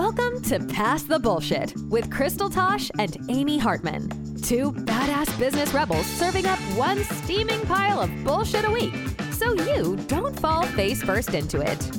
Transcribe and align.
Welcome 0.00 0.40
to 0.44 0.58
Pass 0.60 1.02
the 1.02 1.18
Bullshit 1.18 1.74
with 1.90 2.10
Crystal 2.10 2.48
Tosh 2.48 2.90
and 2.98 3.18
Amy 3.28 3.58
Hartman. 3.58 4.08
Two 4.40 4.72
badass 4.72 5.38
business 5.38 5.74
rebels 5.74 6.06
serving 6.06 6.46
up 6.46 6.58
one 6.74 7.04
steaming 7.04 7.60
pile 7.66 8.00
of 8.00 8.24
bullshit 8.24 8.64
a 8.64 8.70
week 8.70 8.94
so 9.32 9.52
you 9.52 9.96
don't 10.06 10.40
fall 10.40 10.64
face 10.68 11.02
first 11.02 11.34
into 11.34 11.60
it. 11.60 11.90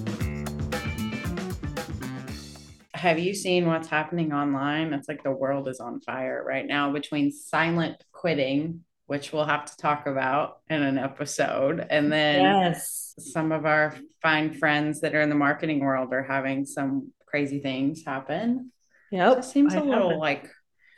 Have 2.96 3.20
you 3.20 3.36
seen 3.36 3.68
what's 3.68 3.88
happening 3.88 4.34
online? 4.34 4.94
It's 4.96 5.08
like 5.08 5.22
the 5.22 5.30
world 5.30 5.68
is 5.68 5.80
on 5.80 6.02
fire 6.02 6.44
right 6.44 6.66
now 6.66 6.92
between 6.92 7.32
silent 7.32 8.04
quitting, 8.12 8.84
which 9.06 9.32
we'll 9.32 9.46
have 9.46 9.66
to 9.66 9.78
talk 9.78 10.08
about 10.08 10.58
in 10.72 10.82
an 10.82 10.98
episode, 10.98 11.86
and 11.92 12.12
then 12.12 12.42
Yes. 12.42 13.14
some 13.20 13.52
of 13.52 13.68
our 13.68 13.94
fine 14.24 14.56
friends 14.56 15.02
that 15.02 15.14
are 15.14 15.22
in 15.22 15.30
the 15.30 15.36
marketing 15.36 15.82
world 15.82 16.12
are 16.14 16.24
having 16.24 16.66
some 16.66 17.12
crazy 17.32 17.60
things 17.60 18.04
happen. 18.06 18.72
Yep. 19.12 19.40
It 19.40 19.46
seems 19.46 19.74
I 19.74 19.80
a 19.80 19.84
little 19.84 20.10
haven't. 20.10 20.20
like 20.20 20.50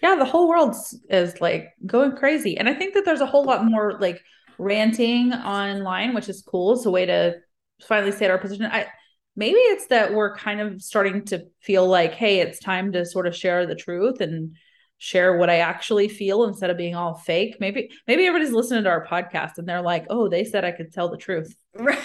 yeah, 0.04 0.16
the 0.16 0.26
whole 0.26 0.50
world 0.50 0.76
is 1.10 1.40
like 1.40 1.70
going 1.86 2.18
crazy. 2.18 2.58
And 2.58 2.68
I 2.68 2.74
think 2.74 2.94
that 2.94 3.06
there's 3.06 3.22
a 3.22 3.26
whole 3.26 3.46
lot 3.46 3.64
more 3.64 3.98
like 4.02 4.22
ranting 4.58 5.32
online, 5.32 6.14
which 6.14 6.28
is 6.28 6.42
cool. 6.42 6.74
It's 6.74 6.86
a 6.86 6.92
way 6.92 7.06
to 7.06 7.36
finally 7.88 8.12
state 8.12 8.30
our 8.30 8.38
position. 8.38 8.66
I 8.66 8.88
maybe 9.38 9.58
it's 9.58 9.88
that 9.88 10.14
we're 10.14 10.36
kind 10.36 10.60
of 10.60 10.82
starting 10.82 11.24
to 11.26 11.46
feel 11.62 11.88
like, 11.88 12.14
hey, 12.16 12.42
it's 12.42 12.60
time 12.60 12.92
to 12.92 13.06
sort 13.06 13.28
of 13.28 13.36
share 13.36 13.66
the 13.66 13.76
truth 13.76 14.20
and 14.20 14.58
share 14.98 15.38
what 15.38 15.50
I 15.50 15.60
actually 15.60 16.10
feel 16.10 16.44
instead 16.44 16.70
of 16.70 16.76
being 16.76 16.96
all 16.96 17.16
fake. 17.16 17.56
Maybe 17.62 17.90
maybe 18.06 18.26
everybody's 18.26 18.54
listening 18.54 18.84
to 18.84 18.90
our 18.90 19.08
podcast 19.08 19.58
and 19.58 19.68
they're 19.68 19.82
like, 19.82 20.08
oh, 20.10 20.28
they 20.28 20.44
said 20.44 20.66
I 20.66 20.72
could 20.72 20.92
tell 20.92 21.08
the 21.08 21.18
truth. 21.18 21.56
right. 21.76 22.00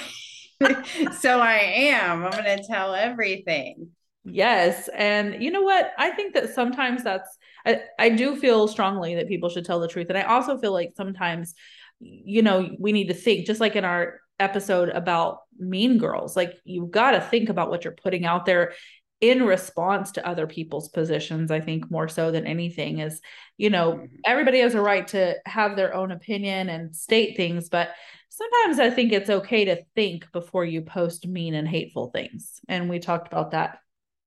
so 1.18 1.40
I 1.40 1.58
am. 1.58 2.24
I'm 2.24 2.30
going 2.30 2.58
to 2.58 2.64
tell 2.64 2.94
everything. 2.94 3.90
Yes. 4.24 4.88
And 4.94 5.42
you 5.42 5.50
know 5.50 5.62
what? 5.62 5.92
I 5.98 6.10
think 6.10 6.34
that 6.34 6.54
sometimes 6.54 7.02
that's, 7.02 7.38
I, 7.64 7.82
I 7.98 8.08
do 8.10 8.36
feel 8.36 8.68
strongly 8.68 9.14
that 9.14 9.28
people 9.28 9.48
should 9.48 9.64
tell 9.64 9.80
the 9.80 9.88
truth. 9.88 10.08
And 10.08 10.18
I 10.18 10.22
also 10.22 10.58
feel 10.58 10.72
like 10.72 10.90
sometimes, 10.96 11.54
you 12.00 12.42
know, 12.42 12.70
we 12.78 12.92
need 12.92 13.08
to 13.08 13.14
think, 13.14 13.46
just 13.46 13.60
like 13.60 13.76
in 13.76 13.84
our 13.84 14.20
episode 14.38 14.90
about 14.90 15.40
mean 15.58 15.98
girls, 15.98 16.36
like 16.36 16.54
you've 16.64 16.90
got 16.90 17.12
to 17.12 17.20
think 17.20 17.48
about 17.48 17.70
what 17.70 17.84
you're 17.84 17.94
putting 18.02 18.26
out 18.26 18.44
there 18.44 18.74
in 19.20 19.42
response 19.42 20.12
to 20.12 20.26
other 20.28 20.46
people's 20.46 20.88
positions. 20.90 21.50
I 21.50 21.60
think 21.60 21.90
more 21.90 22.06
so 22.06 22.30
than 22.30 22.46
anything 22.46 22.98
is, 23.00 23.20
you 23.56 23.70
know, 23.70 23.94
Mhm. 23.94 24.08
everybody 24.24 24.60
has 24.60 24.74
a 24.74 24.80
right 24.80 25.06
to 25.08 25.36
have 25.46 25.74
their 25.74 25.94
own 25.94 26.12
opinion 26.12 26.68
and 26.68 26.94
state 26.94 27.36
things, 27.36 27.68
but 27.68 27.90
sometimes 28.28 28.78
I 28.78 28.90
think 28.90 29.12
it's 29.12 29.30
okay 29.30 29.64
to 29.64 29.82
think 29.96 30.30
before 30.32 30.64
you 30.64 30.82
post 30.82 31.26
mean 31.26 31.54
and 31.54 31.66
hateful 31.66 32.10
things. 32.10 32.60
And 32.68 32.88
we 32.88 33.00
talked 33.00 33.26
about 33.26 33.50
that 33.52 33.78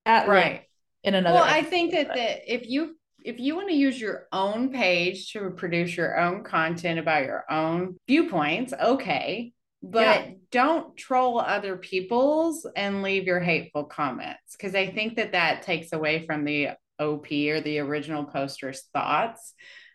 at 0.06 0.28
Right. 0.28 0.64
in 1.04 1.16
another. 1.16 1.36
Well, 1.36 1.44
I 1.48 1.64
think 1.64 1.92
that, 1.92 2.08
that 2.08 2.54
if 2.54 2.68
you 2.68 2.96
if 3.24 3.40
you 3.40 3.56
want 3.56 3.70
to 3.70 3.76
use 3.76 4.02
your 4.02 4.28
own 4.32 4.72
page 4.72 5.32
to 5.32 5.52
produce 5.52 5.96
your 5.96 6.20
own 6.20 6.44
content 6.44 6.98
about 6.98 7.24
your 7.24 7.46
own 7.52 7.96
viewpoints, 8.08 8.74
okay. 8.74 9.54
But 9.84 10.02
Yeah. 10.02 10.32
don't 10.52 10.98
troll 10.98 11.40
other 11.40 11.78
people's 11.78 12.66
and 12.76 13.04
leave 13.04 13.26
your 13.26 13.40
hateful 13.40 13.84
comments 13.84 14.56
because 14.58 14.74
I 14.76 14.88
think 14.88 15.18
that 15.18 15.34
that 15.34 15.62
takes 15.62 15.94
away 15.94 16.26
from 16.26 16.46
the 16.46 16.70
OP 17.00 17.52
or 17.52 17.62
the 17.62 17.80
original 17.80 18.26
poster's 18.26 18.84
thoughts. 18.94 19.54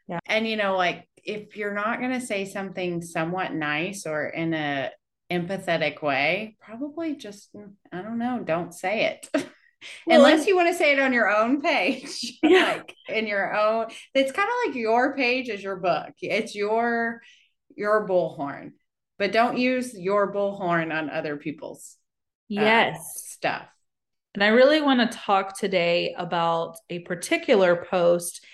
Yeah. 0.09 0.21
And 0.27 0.47
you 0.47 0.57
know, 0.57 0.77
like 0.77 1.09
if 1.25 1.57
you're 1.57 1.75
not 1.75 1.99
going 1.99 2.13
to 2.13 2.25
say 2.25 2.45
something 2.45 3.03
somewhat 3.03 3.53
nice 3.53 4.07
or 4.07 4.27
in 4.29 4.55
a 4.55 4.91
empathetic 5.31 6.01
way, 6.03 6.57
probably 6.61 7.17
just 7.17 7.53
mm, 7.55 7.73
I 7.93 8.03
don't 8.03 8.19
know, 8.19 8.41
don't 8.45 8.73
say 8.73 9.07
it. 9.07 9.47
Well, 10.07 10.25
Unless 10.25 10.47
you 10.47 10.57
want 10.57 10.69
to 10.69 10.75
say 10.75 10.93
it 10.93 10.99
on 10.99 11.13
your 11.13 11.29
own 11.29 11.61
page, 11.61 12.39
Yeah. 12.43 12.65
like 12.79 12.95
in 13.09 13.27
your 13.27 13.55
own. 13.55 13.87
It's 14.15 14.33
kind 14.33 14.49
of 14.49 14.55
like 14.67 14.77
your 14.77 15.17
page 15.17 15.49
is 15.49 15.63
your 15.63 15.77
book. 15.77 16.13
It's 16.21 16.55
your 16.55 17.23
your 17.77 18.09
bullhorn, 18.09 18.73
but 19.19 19.33
don't 19.33 19.59
use 19.59 19.99
your 19.99 20.33
bullhorn 20.33 20.93
on 20.93 21.11
other 21.11 21.37
people's 21.37 21.97
uh, 22.51 22.63
yes. 22.63 23.23
stuff. 23.27 23.67
And 24.35 24.45
I 24.45 24.49
really 24.49 24.81
want 24.83 25.01
to 25.11 25.19
talk 25.19 25.59
today 25.59 26.15
about 26.17 26.77
a 26.91 27.01
particular 27.01 27.87
post 27.89 28.45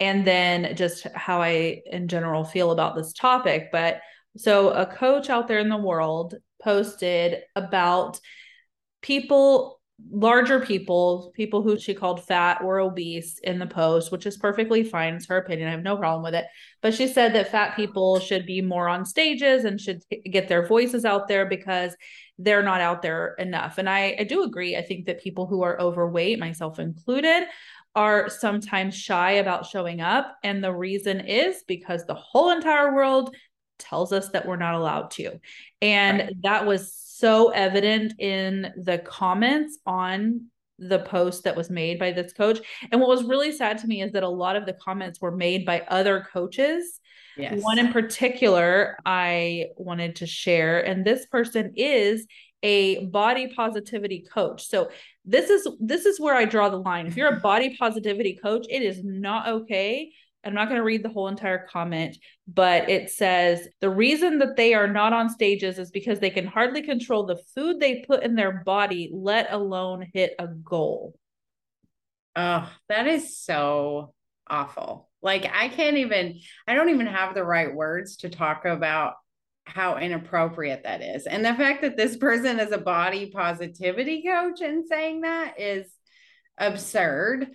and 0.00 0.26
then 0.26 0.76
just 0.76 1.06
how 1.14 1.42
I, 1.42 1.82
in 1.90 2.08
general, 2.08 2.44
feel 2.44 2.70
about 2.70 2.96
this 2.96 3.12
topic. 3.12 3.68
But 3.72 4.00
so, 4.36 4.70
a 4.70 4.86
coach 4.86 5.30
out 5.30 5.48
there 5.48 5.58
in 5.58 5.68
the 5.68 5.76
world 5.76 6.34
posted 6.62 7.42
about 7.54 8.20
people, 9.00 9.75
larger 10.10 10.60
people, 10.60 11.32
people 11.34 11.62
who 11.62 11.78
she 11.78 11.94
called 11.94 12.22
fat 12.24 12.60
or 12.62 12.78
obese 12.78 13.38
in 13.42 13.58
the 13.58 13.66
post, 13.66 14.12
which 14.12 14.26
is 14.26 14.36
perfectly 14.36 14.84
fine. 14.84 15.14
It's 15.14 15.26
her 15.26 15.38
opinion. 15.38 15.68
I 15.68 15.72
have 15.72 15.82
no 15.82 15.96
problem 15.96 16.22
with 16.22 16.34
it. 16.34 16.44
But 16.82 16.94
she 16.94 17.08
said 17.08 17.34
that 17.34 17.50
fat 17.50 17.76
people 17.76 18.20
should 18.20 18.44
be 18.46 18.60
more 18.60 18.88
on 18.88 19.04
stages 19.06 19.64
and 19.64 19.80
should 19.80 20.02
get 20.30 20.48
their 20.48 20.66
voices 20.66 21.04
out 21.04 21.28
there 21.28 21.46
because 21.46 21.96
they're 22.38 22.62
not 22.62 22.82
out 22.82 23.00
there 23.00 23.34
enough. 23.38 23.78
And 23.78 23.88
I, 23.88 24.16
I 24.20 24.24
do 24.24 24.42
agree. 24.42 24.76
I 24.76 24.82
think 24.82 25.06
that 25.06 25.22
people 25.22 25.46
who 25.46 25.62
are 25.62 25.80
overweight, 25.80 26.38
myself 26.38 26.78
included, 26.78 27.44
are 27.94 28.28
sometimes 28.28 28.94
shy 28.94 29.32
about 29.32 29.64
showing 29.66 30.02
up. 30.02 30.36
And 30.44 30.62
the 30.62 30.74
reason 30.74 31.20
is 31.20 31.64
because 31.66 32.04
the 32.04 32.14
whole 32.14 32.50
entire 32.50 32.94
world 32.94 33.34
tells 33.78 34.12
us 34.12 34.28
that 34.30 34.46
we're 34.46 34.56
not 34.56 34.74
allowed 34.74 35.10
to. 35.12 35.38
And 35.80 36.18
Right. 36.18 36.42
that 36.42 36.66
was 36.66 36.92
so 37.18 37.50
evident 37.50 38.14
in 38.18 38.72
the 38.76 38.98
comments 38.98 39.78
on 39.86 40.46
the 40.78 40.98
post 41.00 41.44
that 41.44 41.56
was 41.56 41.70
made 41.70 41.98
by 41.98 42.12
this 42.12 42.32
coach. 42.32 42.60
And 42.92 43.00
what 43.00 43.08
was 43.08 43.24
really 43.24 43.50
sad 43.50 43.78
to 43.78 43.86
me 43.86 44.02
is 44.02 44.12
that 44.12 44.22
a 44.22 44.28
lot 44.28 44.56
of 44.56 44.66
the 44.66 44.74
comments 44.74 45.20
were 45.20 45.34
made 45.34 45.64
by 45.64 45.80
other 45.88 46.26
coaches 46.32 47.00
Yes. 47.36 47.62
one 47.62 47.78
in 47.78 47.92
particular 47.92 48.96
I 49.04 49.66
wanted 49.76 50.16
to 50.16 50.26
share, 50.26 50.80
and 50.80 51.04
this 51.04 51.26
person 51.26 51.72
is 51.76 52.26
a 52.62 53.04
body 53.06 53.52
positivity 53.54 54.26
coach. 54.32 54.66
So 54.66 54.90
this 55.24 55.50
is 55.50 55.68
this 55.78 56.06
is 56.06 56.18
where 56.18 56.34
I 56.34 56.46
draw 56.46 56.68
the 56.70 56.78
line. 56.78 57.06
If 57.06 57.16
you're 57.16 57.34
a 57.34 57.40
body 57.40 57.76
positivity 57.76 58.38
coach, 58.42 58.66
it 58.70 58.82
is 58.82 59.02
not 59.04 59.48
okay. 59.48 60.12
I'm 60.46 60.54
not 60.54 60.68
going 60.68 60.78
to 60.78 60.84
read 60.84 61.02
the 61.02 61.08
whole 61.08 61.26
entire 61.26 61.66
comment, 61.66 62.16
but 62.46 62.88
it 62.88 63.10
says 63.10 63.66
the 63.80 63.90
reason 63.90 64.38
that 64.38 64.56
they 64.56 64.74
are 64.74 64.86
not 64.86 65.12
on 65.12 65.28
stages 65.28 65.78
is 65.78 65.90
because 65.90 66.20
they 66.20 66.30
can 66.30 66.46
hardly 66.46 66.82
control 66.82 67.26
the 67.26 67.40
food 67.54 67.80
they 67.80 68.04
put 68.06 68.22
in 68.22 68.36
their 68.36 68.62
body, 68.64 69.10
let 69.12 69.52
alone 69.52 70.06
hit 70.14 70.34
a 70.38 70.46
goal. 70.46 71.18
Oh, 72.36 72.70
that 72.88 73.08
is 73.08 73.36
so 73.36 74.14
awful. 74.48 75.10
Like 75.20 75.50
I 75.52 75.68
can't 75.68 75.96
even 75.96 76.38
I 76.68 76.74
don't 76.74 76.90
even 76.90 77.06
have 77.06 77.34
the 77.34 77.42
right 77.42 77.74
words 77.74 78.18
to 78.18 78.28
talk 78.28 78.66
about 78.66 79.14
how 79.64 79.96
inappropriate 79.96 80.84
that 80.84 81.02
is. 81.02 81.26
And 81.26 81.44
the 81.44 81.54
fact 81.54 81.82
that 81.82 81.96
this 81.96 82.16
person 82.16 82.60
is 82.60 82.70
a 82.70 82.78
body 82.78 83.30
positivity 83.30 84.22
coach 84.22 84.60
and 84.60 84.86
saying 84.86 85.22
that 85.22 85.58
is 85.58 85.90
absurd. 86.56 87.48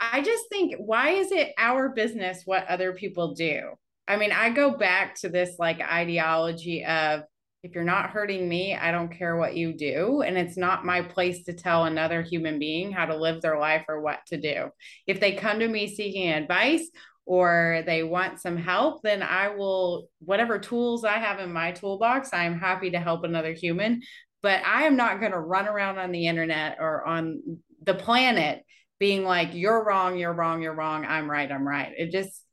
I 0.00 0.22
just 0.22 0.48
think 0.48 0.74
why 0.78 1.10
is 1.10 1.32
it 1.32 1.52
our 1.58 1.88
business 1.88 2.42
what 2.44 2.66
other 2.68 2.92
people 2.92 3.34
do? 3.34 3.72
I 4.06 4.16
mean, 4.16 4.32
I 4.32 4.50
go 4.50 4.70
back 4.70 5.16
to 5.16 5.28
this 5.28 5.56
like 5.58 5.80
ideology 5.80 6.84
of 6.84 7.22
if 7.62 7.74
you're 7.74 7.84
not 7.84 8.10
hurting 8.10 8.48
me, 8.48 8.74
I 8.74 8.92
don't 8.92 9.12
care 9.12 9.36
what 9.36 9.56
you 9.56 9.72
do. 9.72 10.22
And 10.22 10.38
it's 10.38 10.56
not 10.56 10.86
my 10.86 11.02
place 11.02 11.44
to 11.44 11.52
tell 11.52 11.84
another 11.84 12.22
human 12.22 12.58
being 12.58 12.92
how 12.92 13.06
to 13.06 13.16
live 13.16 13.42
their 13.42 13.58
life 13.58 13.84
or 13.88 14.00
what 14.00 14.20
to 14.28 14.40
do. 14.40 14.68
If 15.06 15.18
they 15.18 15.32
come 15.32 15.58
to 15.58 15.68
me 15.68 15.94
seeking 15.94 16.28
advice 16.28 16.88
or 17.26 17.82
they 17.84 18.04
want 18.04 18.40
some 18.40 18.56
help, 18.56 19.02
then 19.02 19.22
I 19.22 19.48
will, 19.48 20.08
whatever 20.20 20.58
tools 20.58 21.04
I 21.04 21.18
have 21.18 21.40
in 21.40 21.52
my 21.52 21.72
toolbox, 21.72 22.32
I'm 22.32 22.58
happy 22.58 22.92
to 22.92 23.00
help 23.00 23.24
another 23.24 23.52
human. 23.52 24.02
But 24.40 24.62
I 24.64 24.84
am 24.84 24.96
not 24.96 25.18
going 25.18 25.32
to 25.32 25.40
run 25.40 25.66
around 25.66 25.98
on 25.98 26.12
the 26.12 26.28
internet 26.28 26.76
or 26.78 27.04
on 27.04 27.60
the 27.82 27.94
planet 27.94 28.64
being 28.98 29.24
like, 29.24 29.54
you're 29.54 29.84
wrong, 29.84 30.18
you're 30.18 30.32
wrong, 30.32 30.62
you're 30.62 30.74
wrong, 30.74 31.04
I'm 31.04 31.30
right, 31.30 31.50
I'm 31.50 31.66
right. 31.66 31.92
It 31.96 32.10
just, 32.10 32.44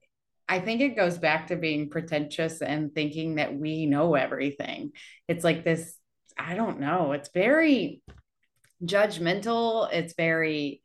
I 0.48 0.60
think 0.60 0.82
it 0.82 0.96
goes 0.96 1.18
back 1.18 1.48
to 1.48 1.56
being 1.56 1.90
pretentious 1.90 2.62
and 2.62 2.94
thinking 2.94 3.36
that 3.36 3.58
we 3.58 3.86
know 3.86 4.16
everything. 4.16 4.92
It's 5.28 5.44
like 5.44 5.64
this, 5.64 5.98
I 6.38 6.56
don't 6.56 6.80
know, 6.80 7.14
it's 7.14 7.30
very 7.34 8.02
judgmental. 8.84 9.92
It's 9.92 10.14
very, 10.16 10.82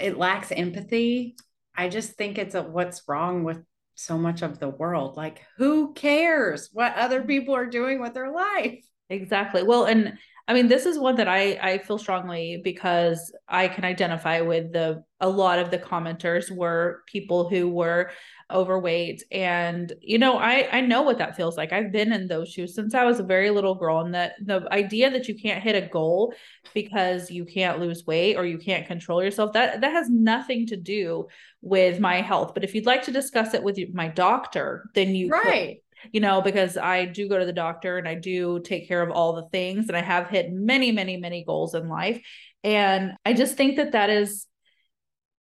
it 0.00 0.18
lacks 0.18 0.50
empathy. 0.52 1.36
I 1.76 1.88
just 1.88 2.12
think 2.12 2.38
it's 2.38 2.54
a 2.54 2.62
what's 2.62 3.02
wrong 3.08 3.44
with 3.44 3.62
so 3.94 4.18
much 4.18 4.42
of 4.42 4.58
the 4.58 4.68
world. 4.68 5.16
Like, 5.16 5.42
who 5.58 5.92
cares 5.94 6.70
what 6.72 6.94
other 6.96 7.22
people 7.22 7.54
are 7.54 7.66
doing 7.66 8.00
with 8.00 8.14
their 8.14 8.32
life? 8.32 8.84
Exactly. 9.10 9.62
Well, 9.62 9.84
and 9.84 10.18
I 10.52 10.54
mean, 10.54 10.68
this 10.68 10.84
is 10.84 10.98
one 10.98 11.14
that 11.14 11.28
I 11.28 11.58
I 11.62 11.78
feel 11.78 11.96
strongly 11.96 12.60
because 12.62 13.34
I 13.48 13.68
can 13.68 13.86
identify 13.86 14.42
with 14.42 14.70
the 14.70 15.02
a 15.18 15.26
lot 15.26 15.58
of 15.58 15.70
the 15.70 15.78
commenters 15.78 16.54
were 16.54 17.00
people 17.06 17.48
who 17.48 17.70
were 17.70 18.10
overweight 18.50 19.22
and 19.32 19.94
you 20.02 20.18
know 20.18 20.36
I 20.36 20.68
I 20.70 20.82
know 20.82 21.00
what 21.00 21.16
that 21.16 21.36
feels 21.36 21.56
like. 21.56 21.72
I've 21.72 21.90
been 21.90 22.12
in 22.12 22.28
those 22.28 22.50
shoes 22.50 22.74
since 22.74 22.94
I 22.94 23.06
was 23.06 23.18
a 23.18 23.22
very 23.22 23.48
little 23.48 23.74
girl 23.74 24.00
and 24.00 24.14
that 24.14 24.34
the 24.44 24.68
idea 24.70 25.10
that 25.10 25.26
you 25.26 25.34
can't 25.34 25.62
hit 25.62 25.74
a 25.74 25.88
goal 25.88 26.34
because 26.74 27.30
you 27.30 27.46
can't 27.46 27.80
lose 27.80 28.04
weight 28.04 28.36
or 28.36 28.44
you 28.44 28.58
can't 28.58 28.86
control 28.86 29.24
yourself 29.24 29.54
that 29.54 29.80
that 29.80 29.92
has 29.92 30.10
nothing 30.10 30.66
to 30.66 30.76
do 30.76 31.28
with 31.62 31.98
my 31.98 32.20
health. 32.20 32.52
But 32.52 32.64
if 32.64 32.74
you'd 32.74 32.84
like 32.84 33.04
to 33.04 33.10
discuss 33.10 33.54
it 33.54 33.62
with 33.62 33.78
my 33.94 34.08
doctor, 34.08 34.90
then 34.94 35.14
you 35.14 35.30
right. 35.30 35.76
Could 35.76 35.91
you 36.10 36.20
know, 36.20 36.42
because 36.42 36.76
I 36.76 37.04
do 37.04 37.28
go 37.28 37.38
to 37.38 37.46
the 37.46 37.52
doctor 37.52 37.98
and 37.98 38.08
I 38.08 38.14
do 38.14 38.60
take 38.60 38.88
care 38.88 39.02
of 39.02 39.10
all 39.10 39.34
the 39.34 39.48
things 39.50 39.88
and 39.88 39.96
I 39.96 40.02
have 40.02 40.28
hit 40.28 40.52
many, 40.52 40.92
many, 40.92 41.16
many 41.16 41.44
goals 41.44 41.74
in 41.74 41.88
life. 41.88 42.20
And 42.64 43.12
I 43.24 43.32
just 43.34 43.56
think 43.56 43.76
that 43.76 43.92
that 43.92 44.10
is, 44.10 44.46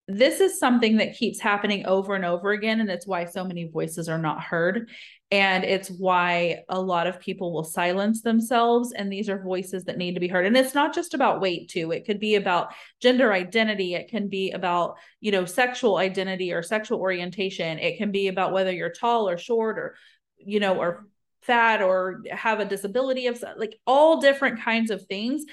this 0.10 0.40
is 0.40 0.58
something 0.58 0.98
that 0.98 1.18
keeps 1.18 1.42
happening 1.42 1.86
over 1.86 2.16
and 2.16 2.24
over 2.24 2.52
again. 2.52 2.80
And 2.80 2.90
it's 2.90 3.06
why 3.06 3.26
so 3.26 3.44
many 3.44 3.66
voices 3.66 4.08
are 4.08 4.18
not 4.18 4.42
heard. 4.42 4.90
And 5.32 5.66
it's 5.66 5.90
why 5.90 6.60
a 6.70 6.80
lot 6.80 7.08
of 7.08 7.20
people 7.20 7.52
will 7.52 7.66
silence 7.66 8.22
themselves. 8.22 8.94
And 8.94 9.12
these 9.12 9.30
are 9.30 9.44
voices 9.44 9.84
that 9.84 9.98
need 9.98 10.14
to 10.14 10.22
be 10.22 10.30
heard. 10.30 10.46
And 10.46 10.56
it's 10.56 10.74
not 10.74 10.96
just 10.96 11.14
about 11.14 11.42
weight, 11.42 11.70
too. 11.70 11.92
It 11.92 12.06
could 12.06 12.22
be 12.22 12.36
about 12.36 12.74
gender 13.02 13.34
identity. 13.34 13.96
It 13.96 14.10
can 14.10 14.30
be 14.30 14.52
about, 14.52 14.96
you 15.20 15.34
know, 15.34 15.44
sexual 15.44 15.98
identity 15.98 16.54
or 16.54 16.64
sexual 16.64 17.02
orientation. 17.02 17.78
It 17.78 17.98
can 17.98 18.12
be 18.12 18.30
about 18.30 18.54
whether 18.54 18.72
you're 18.72 18.90
tall 18.90 19.28
or 19.28 19.38
short 19.38 19.78
or 19.78 19.96
you 20.38 20.60
know, 20.60 20.78
or 20.78 21.06
fat 21.42 21.82
or 21.82 22.24
have 22.32 22.60
a 22.60 22.66
disability 22.66 23.28
of 23.28 23.44
like 23.58 23.80
all 23.88 24.20
different 24.20 24.62
kinds 24.62 24.92
of 24.92 25.06
things 25.06 25.46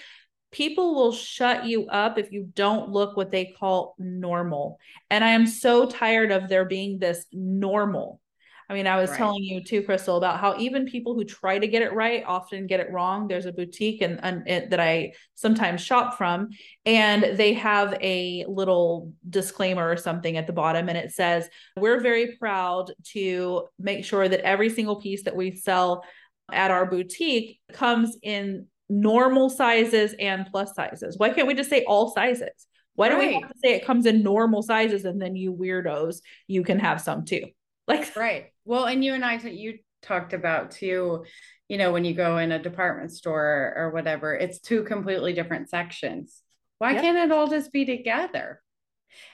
people 0.55 0.95
will 0.95 1.13
shut 1.13 1.67
you 1.67 1.89
up 1.89 2.17
if 2.17 2.31
you 2.31 2.49
don't 2.55 2.89
look 2.89 3.17
what 3.17 3.33
they 3.33 3.47
call 3.59 3.97
normal. 3.99 4.79
And 5.11 5.25
i 5.25 5.31
am 5.31 5.49
so 5.49 5.87
tired 5.87 6.31
of 6.31 6.49
there 6.49 6.65
being 6.65 6.99
this 6.99 7.27
normal 7.33 8.21
I 8.69 8.75
mean, 8.75 8.87
I 8.87 8.97
was 8.97 9.11
right. 9.11 9.17
telling 9.19 9.43
you 9.43 9.63
too, 9.63 9.83
Crystal, 9.83 10.17
about 10.17 10.41
how 10.41 10.57
even 10.59 10.87
people 10.87 11.15
who 11.15 11.25
try 11.25 11.59
to 11.59 11.67
get 11.67 11.83
it 11.83 11.93
right 11.93 12.25
often 12.27 12.67
get 12.67 12.81
it 12.81 12.91
wrong. 12.91 13.29
There's 13.29 13.47
a 13.47 13.53
boutique 13.53 14.01
and, 14.01 14.19
and 14.23 14.49
it, 14.49 14.71
that 14.71 14.81
I 14.81 15.13
sometimes 15.35 15.83
shop 15.83 16.17
from, 16.17 16.49
and 16.87 17.37
they 17.37 17.53
have 17.55 17.95
a 18.01 18.45
little 18.49 19.13
disclaimer 19.29 19.89
or 19.89 19.97
something 19.97 20.37
at 20.37 20.47
the 20.47 20.53
bottom, 20.53 20.89
and 20.89 20.97
it 20.97 21.13
says, 21.13 21.49
"We're 21.77 22.01
very 22.01 22.37
proud 22.39 22.93
to 23.13 23.67
make 23.79 24.05
sure 24.05 24.29
that 24.29 24.41
every 24.41 24.71
single 24.71 25.01
piece 25.01 25.25
that 25.25 25.37
we 25.37 25.57
sell 25.57 26.05
at 26.51 26.71
our 26.71 26.87
boutique 26.87 27.61
comes 27.73 28.17
in 28.23 28.67
normal 28.89 29.51
sizes 29.51 30.15
and 30.19 30.47
plus 30.51 30.75
sizes. 30.75 31.19
Why 31.19 31.31
can't 31.31 31.47
we 31.47 31.55
just 31.55 31.71
say 31.71 31.85
all 31.85 32.13
sizes?" 32.15 32.67
Why 32.97 33.09
right. 33.09 33.21
do 33.21 33.27
we 33.27 33.35
have 33.35 33.51
to 33.51 33.59
say 33.59 33.75
it 33.75 33.85
comes 33.85 34.07
in 34.07 34.23
normal 34.23 34.63
sizes 34.63 35.05
and 35.05 35.21
then 35.21 35.35
you 35.35 35.53
weirdos, 35.53 36.19
you 36.47 36.63
can 36.63 36.79
have 36.79 37.01
some 37.01 37.25
too? 37.25 37.47
Like, 37.89 38.15
right. 38.17 38.53
Well, 38.65 38.87
and 38.87 39.05
you 39.05 39.15
and 39.15 39.25
I, 39.25 39.37
you 39.37 39.79
talked 40.03 40.33
about 40.33 40.71
too, 40.71 41.25
you 41.69 41.79
know, 41.79 41.93
when 41.93 42.05
you 42.05 42.15
go 42.15 42.39
in 42.39 42.53
a 42.53 42.63
department 42.63 43.13
store 43.13 43.75
or 43.77 43.91
whatever, 43.91 44.35
it's 44.35 44.59
two 44.59 44.85
completely 44.85 45.33
different 45.33 45.71
sections. 45.71 46.43
Why 46.79 46.93
yep. 46.93 47.03
can't 47.03 47.19
it 47.19 47.33
all 47.33 47.49
just 47.49 47.73
be 47.73 47.85
together? 47.85 48.61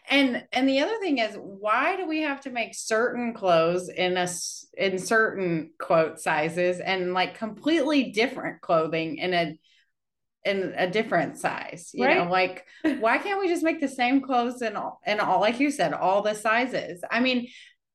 And 0.09 0.45
and 0.53 0.69
the 0.69 0.81
other 0.81 0.99
thing 1.01 1.19
is, 1.19 1.37
why 1.37 1.97
do 1.97 2.07
we 2.07 2.23
have 2.23 2.43
to 2.43 2.51
make 2.51 2.75
certain 2.75 3.33
clothes 3.33 3.89
in 3.89 4.17
a 4.17 4.29
in 4.77 4.99
certain 4.99 5.71
quote 5.79 6.21
sizes 6.21 6.81
and 6.81 7.15
like 7.15 7.39
completely 7.39 8.11
different 8.11 8.61
clothing 8.61 9.17
in 9.17 9.33
a 9.33 9.59
in 10.45 10.73
a 10.75 10.89
different 10.89 11.37
size 11.37 11.91
you 11.93 12.03
right. 12.03 12.17
know 12.17 12.31
like 12.31 12.65
why 13.01 13.19
can't 13.19 13.39
we 13.39 13.47
just 13.47 13.63
make 13.63 13.79
the 13.79 13.87
same 13.87 14.23
clothes 14.23 14.63
in 14.63 14.75
all 14.75 14.99
and 15.05 15.21
all 15.21 15.39
like 15.39 15.61
you 15.61 15.71
said 15.71 15.93
all 15.93 16.23
the 16.23 16.35
sizes 16.35 17.05
i 17.11 17.21
mean 17.21 17.47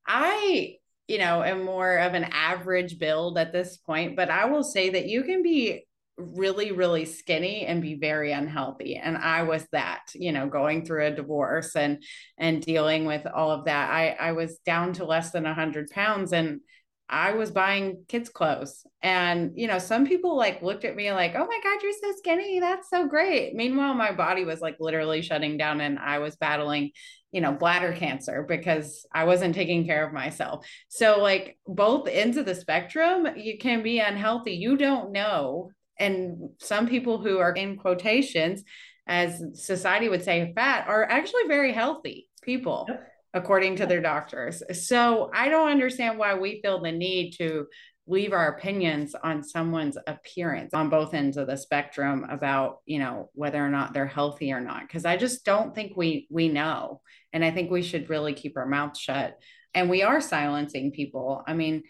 I, 0.08 0.76
you 1.08 1.18
know, 1.18 1.44
am 1.44 1.64
more 1.64 1.98
of 1.98 2.14
an 2.14 2.26
average 2.32 2.98
build 2.98 3.38
at 3.38 3.54
this 3.54 3.78
point, 3.78 4.16
but 4.16 4.30
I 4.30 4.46
will 4.46 4.64
say 4.64 4.90
that 4.92 5.08
you 5.08 5.24
can 5.24 5.44
be 5.44 5.86
really 6.18 6.72
really 6.72 7.04
skinny 7.04 7.66
and 7.66 7.82
be 7.82 7.96
very 7.96 8.32
unhealthy 8.32 8.96
and 8.96 9.18
i 9.18 9.44
was 9.44 9.68
that 9.74 10.04
you 10.14 10.32
know 10.32 10.48
going 10.48 10.86
through 10.86 11.06
a 11.06 11.12
divorce 11.12 11.76
and 11.76 12.02
and 12.38 12.62
dealing 12.62 13.04
with 13.04 13.28
all 13.28 13.52
of 13.52 13.66
that 13.66 13.90
i 13.92 14.12
i 14.12 14.32
was 14.32 14.58
down 14.60 14.94
to 14.94 15.04
less 15.04 15.32
than 15.32 15.44
100 15.44 15.90
pounds 15.90 16.32
and 16.32 16.62
I 17.08 17.34
was 17.34 17.52
buying 17.52 18.04
kids' 18.08 18.30
clothes. 18.30 18.86
And, 19.02 19.52
you 19.56 19.68
know, 19.68 19.78
some 19.78 20.08
people 20.08 20.36
like 20.36 20.64
looked 20.64 20.86
at 20.86 20.96
me 20.96 21.12
like, 21.12 21.34
oh 21.36 21.46
my 21.46 21.60
God, 21.64 21.84
you're 21.84 21.94
so 21.94 22.12
skinny. 22.18 22.60
That's 22.60 22.90
so 22.90 23.08
great. 23.08 23.54
Meanwhile, 23.54 23.94
my 23.94 24.12
body 24.12 24.44
was 24.44 24.60
like 24.60 24.78
literally 24.80 25.22
shutting 25.22 25.58
down 25.58 25.82
and 25.82 26.00
I 26.00 26.18
was 26.18 26.36
battling, 26.36 26.92
you 27.36 27.42
know, 27.42 27.52
bladder 27.52 27.92
cancer 27.92 28.46
because 28.48 29.06
I 29.14 29.26
wasn't 29.26 29.56
taking 29.56 29.86
care 29.86 30.08
of 30.08 30.14
myself. 30.14 30.66
So, 30.88 31.20
like, 31.22 31.58
both 31.68 32.08
ends 32.08 32.38
of 32.38 32.46
the 32.46 32.56
spectrum, 32.56 33.28
you 33.36 33.58
can 33.58 33.84
be 33.84 34.00
unhealthy. 34.00 34.54
You 34.54 34.78
don't 34.78 35.12
know. 35.12 35.72
And 36.00 36.52
some 36.60 36.88
people 36.88 37.18
who 37.18 37.40
are 37.40 37.52
in 37.52 37.76
quotations, 37.76 38.64
as 39.06 39.44
society 39.54 40.08
would 40.08 40.24
say, 40.24 40.54
fat, 40.56 40.88
are 40.88 41.04
actually 41.04 41.44
very 41.50 41.74
healthy 41.74 42.30
people. 42.42 42.86
Yep 42.88 43.12
according 43.36 43.76
to 43.76 43.86
their 43.86 44.00
doctors. 44.00 44.64
So 44.88 45.30
I 45.34 45.50
don't 45.50 45.70
understand 45.70 46.18
why 46.18 46.36
we 46.36 46.62
feel 46.62 46.82
the 46.82 46.94
need 46.94 47.32
to 47.32 47.68
leave 48.08 48.34
our 48.34 48.50
opinions 48.50 49.16
on 49.16 49.44
someone's 49.44 49.98
appearance 50.08 50.74
on 50.74 50.90
both 50.90 51.14
ends 51.14 51.38
of 51.38 51.48
the 51.48 51.58
spectrum 51.58 52.26
about, 52.30 52.82
you 52.86 53.00
know, 53.00 53.30
whether 53.34 53.64
or 53.64 53.70
not 53.70 53.94
they're 53.94 54.06
healthy 54.06 54.52
or 54.52 54.62
not 54.62 54.82
because 54.82 55.06
I 55.06 55.18
just 55.18 55.44
don't 55.44 55.74
think 55.74 55.98
we 55.98 56.28
we 56.30 56.48
know. 56.48 57.02
And 57.34 57.44
I 57.44 57.52
think 57.52 57.72
we 57.72 57.82
should 57.82 58.10
really 58.10 58.34
keep 58.34 58.58
our 58.58 58.66
mouths 58.66 59.00
shut. 59.00 59.38
And 59.74 59.90
we 59.90 60.04
are 60.04 60.22
silencing 60.22 60.92
people. 60.92 61.44
I 61.48 61.54
mean, 61.54 61.84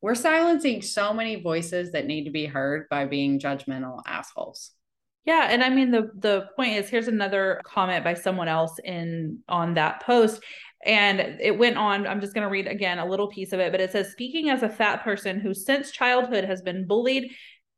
we're 0.00 0.14
silencing 0.14 0.82
so 0.82 1.12
many 1.12 1.42
voices 1.42 1.92
that 1.92 2.06
need 2.06 2.24
to 2.24 2.30
be 2.30 2.46
heard 2.46 2.88
by 2.88 3.06
being 3.06 3.40
judgmental 3.40 4.02
assholes. 4.06 4.72
Yeah, 5.24 5.48
and 5.50 5.64
I 5.64 5.70
mean 5.70 5.90
the 5.90 6.10
the 6.14 6.48
point 6.54 6.74
is 6.74 6.88
here's 6.88 7.08
another 7.08 7.60
comment 7.64 8.04
by 8.04 8.14
someone 8.14 8.46
else 8.46 8.78
in 8.84 9.40
on 9.48 9.74
that 9.74 10.04
post 10.04 10.40
and 10.84 11.38
it 11.40 11.58
went 11.58 11.76
on. 11.76 12.06
I'm 12.06 12.20
just 12.20 12.34
going 12.34 12.46
to 12.46 12.50
read 12.50 12.66
again 12.66 12.98
a 12.98 13.06
little 13.06 13.28
piece 13.28 13.52
of 13.52 13.60
it, 13.60 13.72
but 13.72 13.80
it 13.80 13.92
says, 13.92 14.12
speaking 14.12 14.50
as 14.50 14.62
a 14.62 14.68
fat 14.68 15.02
person 15.02 15.40
who 15.40 15.54
since 15.54 15.90
childhood 15.90 16.44
has 16.44 16.62
been 16.62 16.86
bullied 16.86 17.32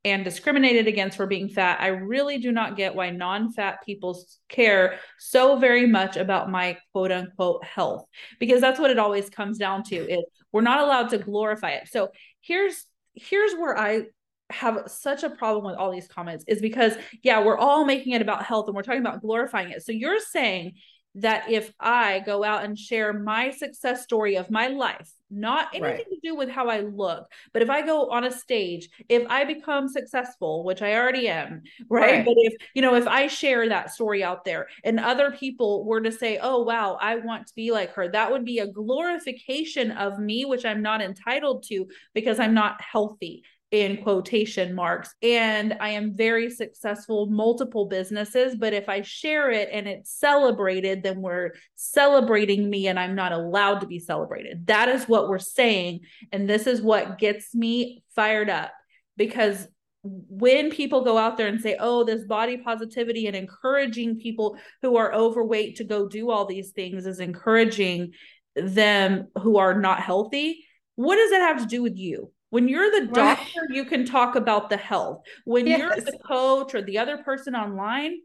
and 0.05 0.23
discriminated 0.23 0.87
against 0.87 1.17
for 1.17 1.27
being 1.27 1.49
fat, 1.49 1.79
I 1.81 1.87
really 1.87 2.37
do 2.37 2.51
not 2.51 2.77
get 2.77 2.95
why 2.95 3.09
non 3.09 3.51
fat 3.51 3.79
people 3.85 4.17
care 4.47 4.99
so 5.17 5.57
very 5.57 5.87
much 5.87 6.17
about 6.17 6.49
my 6.49 6.77
quote 6.91 7.11
unquote 7.11 7.63
health, 7.63 8.05
because 8.39 8.61
that's 8.61 8.79
what 8.79 8.91
it 8.91 8.99
always 8.99 9.29
comes 9.29 9.57
down 9.57 9.83
to 9.83 9.95
is 9.95 10.23
we're 10.51 10.61
not 10.61 10.81
allowed 10.81 11.09
to 11.09 11.17
glorify 11.17 11.71
it. 11.71 11.89
So 11.89 12.09
here's 12.41 12.85
here's 13.13 13.53
where 13.53 13.77
I 13.77 14.03
have 14.51 14.83
such 14.87 15.23
a 15.23 15.29
problem 15.29 15.65
with 15.65 15.75
all 15.75 15.91
these 15.91 16.07
comments 16.07 16.43
is 16.47 16.59
because 16.59 16.93
yeah 17.21 17.43
we're 17.43 17.57
all 17.57 17.85
making 17.85 18.13
it 18.13 18.21
about 18.21 18.43
health 18.43 18.65
and 18.67 18.75
we're 18.75 18.81
talking 18.81 19.01
about 19.01 19.21
glorifying 19.21 19.69
it 19.69 19.83
so 19.83 19.91
you're 19.91 20.19
saying 20.19 20.73
that 21.15 21.49
if 21.49 21.73
I 21.79 22.19
go 22.19 22.43
out 22.43 22.63
and 22.63 22.77
share 22.77 23.13
my 23.13 23.49
success 23.49 24.03
story 24.03 24.35
of 24.35 24.51
my 24.51 24.67
life, 24.67 25.11
not 25.31 25.69
anything 25.73 25.83
right. 25.83 26.05
to 26.05 26.19
do 26.23 26.35
with 26.35 26.49
how 26.49 26.69
I 26.69 26.81
look, 26.81 27.31
but 27.53 27.61
if 27.61 27.69
I 27.69 27.85
go 27.85 28.09
on 28.09 28.23
a 28.23 28.31
stage, 28.31 28.89
if 29.09 29.25
I 29.29 29.43
become 29.43 29.87
successful, 29.87 30.63
which 30.63 30.81
I 30.81 30.95
already 30.95 31.27
am, 31.27 31.63
right? 31.89 32.17
right? 32.17 32.25
But 32.25 32.35
if, 32.37 32.53
you 32.73 32.81
know, 32.81 32.95
if 32.95 33.07
I 33.07 33.27
share 33.27 33.67
that 33.69 33.91
story 33.91 34.23
out 34.23 34.45
there 34.45 34.67
and 34.83 34.99
other 34.99 35.31
people 35.31 35.85
were 35.85 36.01
to 36.01 36.11
say, 36.11 36.39
oh, 36.41 36.63
wow, 36.63 36.97
I 37.01 37.17
want 37.17 37.47
to 37.47 37.55
be 37.55 37.71
like 37.71 37.93
her, 37.93 38.07
that 38.09 38.31
would 38.31 38.45
be 38.45 38.59
a 38.59 38.67
glorification 38.67 39.91
of 39.91 40.19
me, 40.19 40.45
which 40.45 40.65
I'm 40.65 40.81
not 40.81 41.01
entitled 41.01 41.63
to 41.63 41.87
because 42.13 42.39
I'm 42.39 42.53
not 42.53 42.81
healthy 42.81 43.43
in 43.71 44.01
quotation 44.01 44.73
marks. 44.73 45.13
And 45.21 45.77
i 45.79 45.89
am 45.89 46.15
very 46.15 46.49
successful 46.49 47.27
multiple 47.27 47.85
businesses 47.85 48.55
but 48.55 48.73
if 48.73 48.89
i 48.89 49.01
share 49.01 49.51
it 49.51 49.69
and 49.71 49.87
it's 49.87 50.11
celebrated 50.11 51.03
then 51.03 51.21
we're 51.21 51.51
celebrating 51.75 52.69
me 52.69 52.87
and 52.87 52.99
i'm 52.99 53.15
not 53.15 53.31
allowed 53.31 53.81
to 53.81 53.87
be 53.87 53.99
celebrated. 53.99 54.67
That 54.67 54.89
is 54.89 55.07
what 55.07 55.29
we're 55.29 55.39
saying. 55.39 56.01
And 56.31 56.49
this 56.49 56.67
is 56.67 56.81
what 56.81 57.19
gets 57.19 57.53
me 57.53 58.03
fired 58.15 58.49
up. 58.49 58.71
Because 59.17 59.67
when 60.03 60.69
people 60.71 61.03
go 61.03 61.17
out 61.17 61.35
there 61.35 61.47
and 61.47 61.59
say 61.59 61.75
oh 61.79 62.05
this 62.05 62.23
body 62.23 62.57
positivity 62.57 63.27
and 63.27 63.35
encouraging 63.35 64.17
people 64.17 64.57
who 64.81 64.95
are 64.95 65.13
overweight 65.13 65.75
to 65.75 65.83
go 65.83 66.07
do 66.07 66.31
all 66.31 66.45
these 66.45 66.71
things 66.71 67.05
is 67.05 67.19
encouraging 67.19 68.13
them 68.55 69.27
who 69.41 69.57
are 69.57 69.79
not 69.79 69.99
healthy 69.99 70.65
what 70.95 71.17
does 71.17 71.31
that 71.31 71.41
have 71.41 71.59
to 71.61 71.65
do 71.65 71.83
with 71.83 71.97
you 71.97 72.31
when 72.49 72.67
you're 72.67 72.91
the 72.91 73.07
doctor, 73.07 73.61
right. 73.61 73.75
you 73.75 73.85
can 73.85 74.05
talk 74.05 74.35
about 74.35 74.69
the 74.69 74.77
health. 74.77 75.21
When 75.45 75.67
yes. 75.67 75.79
you're 75.79 75.95
the 75.95 76.17
coach 76.25 76.73
or 76.73 76.81
the 76.81 76.97
other 76.97 77.17
person 77.17 77.55
online, 77.55 78.17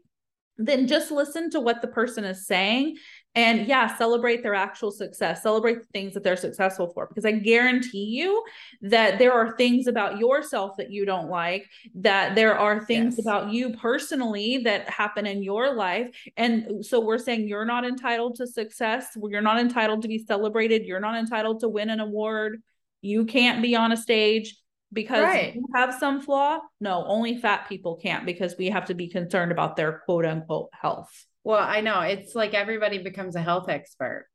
then 0.57 0.87
just 0.87 1.11
listen 1.11 1.49
to 1.51 1.59
what 1.59 1.81
the 1.81 1.87
person 1.87 2.23
is 2.23 2.47
saying 2.47 2.95
and 3.35 3.67
yeah, 3.67 3.97
celebrate 3.97 4.41
their 4.41 4.55
actual 4.55 4.89
success, 4.89 5.43
celebrate 5.43 5.79
the 5.79 5.87
things 5.93 6.13
that 6.13 6.23
they're 6.23 6.37
successful 6.37 6.89
for. 6.93 7.05
Because 7.07 7.25
I 7.25 7.33
guarantee 7.33 8.05
you 8.05 8.41
that 8.81 9.19
there 9.19 9.33
are 9.33 9.57
things 9.57 9.87
about 9.87 10.17
yourself 10.17 10.77
that 10.77 10.89
you 10.89 11.05
don't 11.05 11.29
like, 11.29 11.69
that 11.95 12.35
there 12.35 12.57
are 12.57 12.85
things 12.85 13.15
yes. 13.17 13.25
about 13.25 13.51
you 13.51 13.73
personally 13.73 14.59
that 14.59 14.89
happen 14.89 15.25
in 15.25 15.43
your 15.43 15.75
life. 15.75 16.07
And 16.37 16.85
so 16.85 17.01
we're 17.01 17.17
saying 17.17 17.49
you're 17.49 17.65
not 17.65 17.85
entitled 17.85 18.35
to 18.35 18.47
success, 18.47 19.17
you're 19.21 19.41
not 19.41 19.59
entitled 19.59 20.03
to 20.03 20.07
be 20.07 20.19
celebrated, 20.19 20.85
you're 20.85 21.01
not 21.01 21.17
entitled 21.17 21.59
to 21.59 21.67
win 21.67 21.89
an 21.89 21.99
award, 21.99 22.61
you 23.05 23.25
can't 23.25 23.61
be 23.61 23.75
on 23.75 23.91
a 23.91 23.97
stage 23.97 24.57
because 24.91 25.23
right. 25.23 25.55
you 25.55 25.65
have 25.75 25.93
some 25.93 26.21
flaw. 26.21 26.59
No, 26.81 27.05
only 27.07 27.37
fat 27.37 27.69
people 27.69 27.97
can't 27.97 28.25
because 28.25 28.55
we 28.57 28.67
have 28.69 28.85
to 28.85 28.93
be 28.93 29.07
concerned 29.07 29.51
about 29.51 29.75
their 29.75 30.01
quote 30.05 30.25
unquote 30.25 30.69
health. 30.73 31.25
Well, 31.43 31.59
I 31.59 31.81
know 31.81 32.01
it's 32.01 32.33
like 32.33 32.53
everybody 32.53 32.97
becomes 32.97 33.35
a 33.35 33.41
health 33.41 33.69
expert 33.69 34.27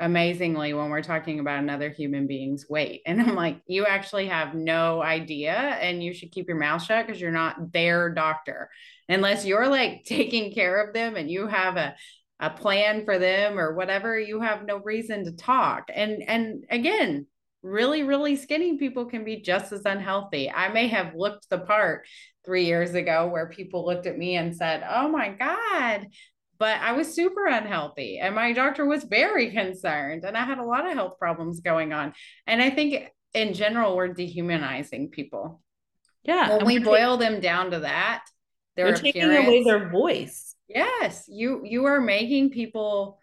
amazingly 0.00 0.72
when 0.74 0.90
we're 0.90 1.02
talking 1.02 1.38
about 1.38 1.60
another 1.60 1.88
human 1.88 2.26
being's 2.26 2.68
weight. 2.68 3.02
And 3.06 3.20
I'm 3.20 3.36
like, 3.36 3.60
you 3.68 3.86
actually 3.86 4.26
have 4.26 4.52
no 4.52 5.00
idea 5.00 5.52
and 5.52 6.02
you 6.02 6.12
should 6.12 6.32
keep 6.32 6.48
your 6.48 6.58
mouth 6.58 6.82
shut 6.82 7.06
because 7.06 7.20
you're 7.20 7.30
not 7.30 7.70
their 7.72 8.10
doctor. 8.10 8.68
Unless 9.08 9.44
you're 9.44 9.68
like 9.68 10.02
taking 10.06 10.52
care 10.52 10.84
of 10.84 10.92
them 10.92 11.14
and 11.16 11.30
you 11.30 11.46
have 11.46 11.76
a 11.76 11.94
a 12.40 12.50
plan 12.50 13.04
for 13.04 13.20
them 13.20 13.56
or 13.56 13.72
whatever, 13.72 14.18
you 14.18 14.40
have 14.40 14.66
no 14.66 14.78
reason 14.78 15.24
to 15.24 15.32
talk. 15.32 15.88
And 15.94 16.24
and 16.26 16.64
again, 16.68 17.26
really 17.62 18.02
really 18.02 18.36
skinny 18.36 18.76
people 18.76 19.06
can 19.06 19.24
be 19.24 19.36
just 19.36 19.72
as 19.72 19.84
unhealthy. 19.84 20.50
I 20.50 20.68
may 20.68 20.88
have 20.88 21.14
looked 21.14 21.48
the 21.48 21.58
part 21.58 22.06
3 22.44 22.64
years 22.64 22.94
ago 22.94 23.28
where 23.28 23.48
people 23.48 23.86
looked 23.86 24.06
at 24.06 24.18
me 24.18 24.36
and 24.36 24.56
said, 24.56 24.84
"Oh 24.88 25.08
my 25.08 25.28
god, 25.30 26.08
but 26.62 26.80
I 26.80 26.92
was 26.92 27.12
super 27.12 27.46
unhealthy 27.46 28.18
and 28.18 28.36
my 28.36 28.52
doctor 28.52 28.86
was 28.86 29.02
very 29.02 29.50
concerned 29.50 30.24
and 30.24 30.36
I 30.36 30.44
had 30.44 30.58
a 30.58 30.64
lot 30.64 30.86
of 30.86 30.94
health 30.94 31.18
problems 31.18 31.58
going 31.58 31.92
on. 31.92 32.12
And 32.46 32.62
I 32.62 32.70
think 32.70 33.10
in 33.34 33.54
general, 33.54 33.96
we're 33.96 34.14
dehumanizing 34.14 35.10
people. 35.10 35.60
Yeah. 36.22 36.56
When 36.56 36.66
we 36.66 36.78
boil 36.78 37.16
them 37.16 37.40
down 37.40 37.72
to 37.72 37.80
that, 37.80 38.24
they're 38.76 38.94
taking 38.94 39.24
away 39.24 39.64
their 39.64 39.88
voice. 39.88 40.54
Yes. 40.68 41.24
You 41.28 41.62
you 41.64 41.86
are 41.86 42.00
making 42.00 42.50
people 42.50 43.18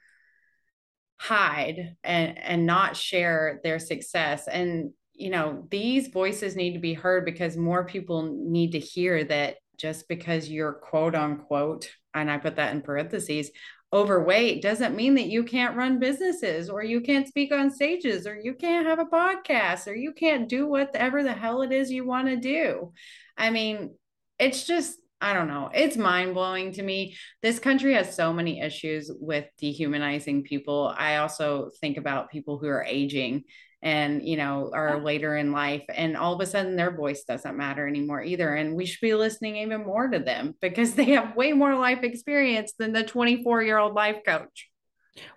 hide 1.20 1.96
and 2.04 2.40
and 2.40 2.66
not 2.66 2.96
share 2.96 3.60
their 3.64 3.78
success. 3.78 4.48
And 4.48 4.92
you 5.14 5.30
know, 5.30 5.68
these 5.70 6.08
voices 6.08 6.56
need 6.56 6.74
to 6.74 6.80
be 6.80 6.94
heard 6.94 7.26
because 7.26 7.58
more 7.58 7.86
people 7.86 8.34
need 8.40 8.72
to 8.72 8.80
hear 8.80 9.26
that 9.26 9.58
just 9.78 10.08
because 10.08 10.50
you're 10.50 10.74
quote 10.74 11.16
unquote 11.16 11.90
and 12.14 12.32
I 12.32 12.38
put 12.38 12.56
that 12.56 12.74
in 12.74 12.82
parentheses, 12.82 13.52
overweight 13.92 14.62
doesn't 14.62 14.96
mean 14.96 15.16
that 15.16 15.28
you 15.28 15.44
can't 15.44 15.76
run 15.76 16.00
businesses 16.00 16.70
or 16.70 16.84
you 16.84 17.02
can't 17.02 17.28
speak 17.28 17.52
on 17.52 17.70
stages 17.70 18.26
or 18.26 18.38
you 18.38 18.54
can't 18.54 18.88
have 18.88 19.00
a 19.00 19.06
podcast 19.06 19.88
or 19.88 19.96
you 19.96 20.14
can't 20.14 20.48
do 20.48 20.68
whatever 20.68 21.22
the 21.22 21.34
hell 21.34 21.64
it 21.64 21.72
is 21.72 21.92
you 21.92 22.06
want 22.06 22.28
to 22.28 22.38
do. 22.38 22.94
I 23.38 23.50
mean, 23.50 23.96
it's 24.38 24.66
just, 24.66 24.99
I 25.22 25.34
don't 25.34 25.48
know. 25.50 25.70
It's 25.74 25.98
mind 25.98 26.34
blowing 26.34 26.72
to 26.74 26.84
me. 26.84 27.18
This 27.42 27.60
country 27.60 27.94
has 27.94 28.16
so 28.16 28.32
many 28.32 28.62
issues 28.62 29.12
with 29.14 29.46
dehumanizing 29.58 30.44
people. 30.44 30.94
I 30.98 31.18
also 31.18 31.72
think 31.82 31.98
about 31.98 32.32
people 32.32 32.58
who 32.58 32.68
are 32.68 32.84
aging 32.84 33.44
and 33.82 34.28
you 34.28 34.36
know 34.36 34.72
are 34.74 35.02
later 35.02 35.38
in 35.38 35.52
life 35.52 35.84
and 35.96 36.18
all 36.18 36.34
of 36.34 36.42
a 36.42 36.46
sudden 36.46 36.76
their 36.76 36.92
voice 36.92 37.24
doesn't 37.24 37.56
matter 37.56 37.88
anymore 37.88 38.22
either 38.22 38.54
and 38.54 38.76
we 38.76 38.86
should 38.86 39.00
be 39.02 39.14
listening 39.14 39.56
even 39.56 39.86
more 39.86 40.08
to 40.10 40.20
them 40.20 40.54
because 40.62 40.94
they 40.96 41.06
have 41.06 41.36
way 41.36 41.54
more 41.54 41.76
life 41.76 42.04
experience 42.04 42.74
than 42.78 42.92
the 42.92 43.04
24 43.04 43.64
year 43.64 43.78
old 43.78 43.94
life 43.94 44.18
coach 44.26 44.70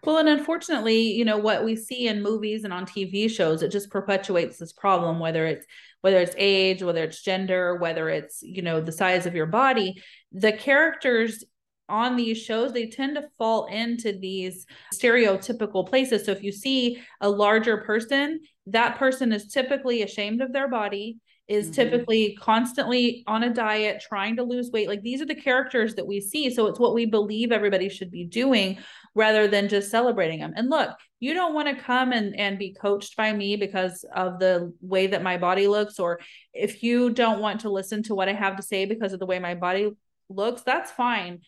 well 0.05 0.19
and 0.19 0.29
unfortunately 0.29 1.13
you 1.13 1.25
know 1.25 1.39
what 1.39 1.65
we 1.65 1.77
see 1.77 2.09
in 2.09 2.23
movies 2.23 2.65
and 2.65 2.73
on 2.73 2.85
tv 2.85 3.31
shows 3.31 3.63
it 3.63 3.71
just 3.71 3.91
perpetuates 3.91 4.59
this 4.59 4.73
problem 4.73 5.21
whether 5.21 5.47
it's 5.47 5.67
whether 6.03 6.19
it's 6.19 6.35
age 6.37 6.83
whether 6.83 7.03
it's 7.03 7.23
gender 7.23 7.77
whether 7.77 8.09
it's 8.09 8.43
you 8.43 8.63
know 8.63 8.81
the 8.81 8.93
size 8.93 9.27
of 9.27 9.35
your 9.35 9.47
body 9.47 10.03
the 10.33 10.53
characters 10.53 11.45
on 11.89 12.17
these 12.17 12.39
shows, 12.39 12.73
they 12.73 12.87
tend 12.87 13.17
to 13.17 13.29
fall 13.39 13.67
into 13.67 14.19
these 14.19 14.67
stereotypical 14.95 15.89
places. 15.89 16.25
So 16.25 16.33
if 16.33 16.43
you 16.43 16.53
see 16.53 17.03
a 17.21 17.29
larger 17.29 17.79
person, 17.79 18.41
that 18.67 18.99
person 18.99 19.33
is 19.33 19.49
typically 19.49 20.03
ashamed 20.03 20.41
of 20.41 20.53
their 20.53 20.69
body, 20.69 21.19
is 21.49 21.67
mm-hmm. 21.67 21.75
typically 21.75 22.37
constantly 22.41 23.25
on 23.27 23.43
a 23.43 23.53
diet, 23.53 24.03
trying 24.07 24.37
to 24.37 24.43
lose 24.43 24.71
weight. 24.71 24.89
Like 24.89 25.03
these 25.03 25.21
are 25.21 25.27
the 25.27 25.35
characters 25.35 25.97
that 25.97 26.07
we 26.07 26.21
see. 26.21 26.49
So 26.55 26.67
it's 26.67 26.79
what 26.79 26.95
we 26.95 27.05
believe 27.05 27.53
everybody 27.53 27.89
should 27.89 28.11
be 28.11 28.25
doing 28.25 28.79
rather 29.15 29.47
than 29.47 29.69
just 29.69 29.91
celebrating 29.91 30.41
them. 30.41 30.55
And 30.57 30.71
look, 30.71 30.91
you 31.21 31.35
don't 31.35 31.55
want 31.55 31.69
to 31.69 31.83
come 31.83 32.13
and, 32.13 32.35
and 32.37 32.59
be 32.59 32.75
coached 32.81 33.17
by 33.17 33.33
me 33.33 33.57
because 33.57 34.05
of 34.15 34.39
the 34.39 34.73
way 34.81 35.09
that 35.09 35.23
my 35.23 35.37
body 35.37 35.69
looks, 35.69 35.99
or 35.99 36.21
if 36.55 36.83
you 36.83 37.11
don't 37.11 37.41
want 37.41 37.61
to 37.61 37.71
listen 37.71 38.03
to 38.05 38.15
what 38.15 38.29
I 38.29 38.33
have 38.33 38.57
to 38.57 38.63
say 38.63 38.87
because 38.87 39.13
of 39.13 39.21
the 39.21 39.27
way 39.27 39.39
my 39.39 39.55
body 39.55 39.91
looks, 40.31 40.63
that's 40.63 40.91
fine. 40.91 41.41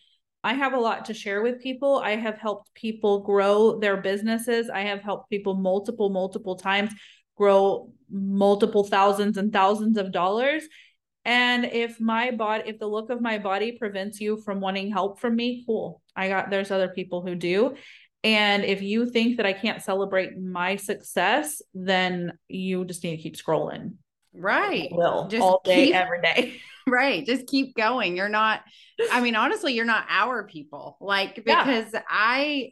I 0.45 0.53
have 0.53 0.73
a 0.73 0.79
lot 0.79 1.05
to 1.05 1.15
share 1.15 1.41
with 1.41 1.59
people. 1.59 1.97
I 1.97 2.15
have 2.17 2.37
helped 2.37 2.71
people 2.75 3.21
grow 3.21 3.79
their 3.79 3.97
businesses. 3.97 4.69
I 4.69 4.81
have 4.81 5.01
helped 5.01 5.31
people 5.31 5.55
multiple, 5.55 6.11
multiple 6.11 6.55
times 6.55 6.93
grow 7.35 7.91
multiple 8.11 8.83
thousands 8.83 9.37
and 9.37 9.51
thousands 9.51 9.97
of 9.97 10.11
dollars. 10.11 10.63
And 11.25 11.65
if 11.65 11.99
my 11.99 12.29
body, 12.29 12.65
if 12.67 12.77
the 12.77 12.85
look 12.85 13.09
of 13.09 13.21
my 13.21 13.39
body 13.39 13.71
prevents 13.71 14.21
you 14.21 14.37
from 14.37 14.61
wanting 14.61 14.91
help 14.91 15.19
from 15.19 15.35
me, 15.35 15.63
cool. 15.65 16.03
I 16.15 16.29
got, 16.29 16.51
there's 16.51 16.69
other 16.69 16.89
people 16.89 17.25
who 17.25 17.33
do. 17.33 17.75
And 18.23 18.63
if 18.63 18.83
you 18.83 19.09
think 19.09 19.37
that 19.37 19.47
I 19.47 19.53
can't 19.53 19.81
celebrate 19.81 20.37
my 20.37 20.75
success, 20.75 21.59
then 21.73 22.37
you 22.47 22.85
just 22.85 23.03
need 23.03 23.17
to 23.17 23.23
keep 23.23 23.35
scrolling. 23.35 23.95
Right. 24.31 24.89
I 24.91 24.95
will 24.95 25.27
just 25.27 25.41
all 25.41 25.61
day, 25.65 25.87
keep, 25.87 25.95
every 25.95 26.21
day. 26.21 26.61
right. 26.87 27.25
Just 27.25 27.47
keep 27.47 27.75
going. 27.75 28.15
You're 28.15 28.29
not, 28.29 28.61
I 29.11 29.21
mean, 29.21 29.35
honestly, 29.35 29.73
you're 29.73 29.85
not 29.85 30.05
our 30.09 30.45
people. 30.47 30.97
Like, 30.99 31.35
because 31.35 31.93
yeah. 31.93 32.01
I, 32.09 32.71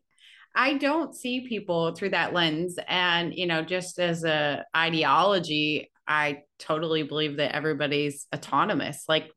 I 0.55 0.75
don't 0.75 1.15
see 1.15 1.48
people 1.48 1.96
through 1.96 2.12
that 2.12 2.34
lens. 2.34 2.77
And, 2.88 3.34
you 3.34 3.48
know, 3.48 3.63
just 3.63 4.00
as 4.00 4.24
a 4.24 4.65
ideology, 4.75 5.91
I 6.08 6.43
totally 6.60 7.03
believe 7.03 7.38
that 7.38 7.55
everybody's 7.55 8.27
autonomous. 8.34 9.05
Like, 9.08 9.32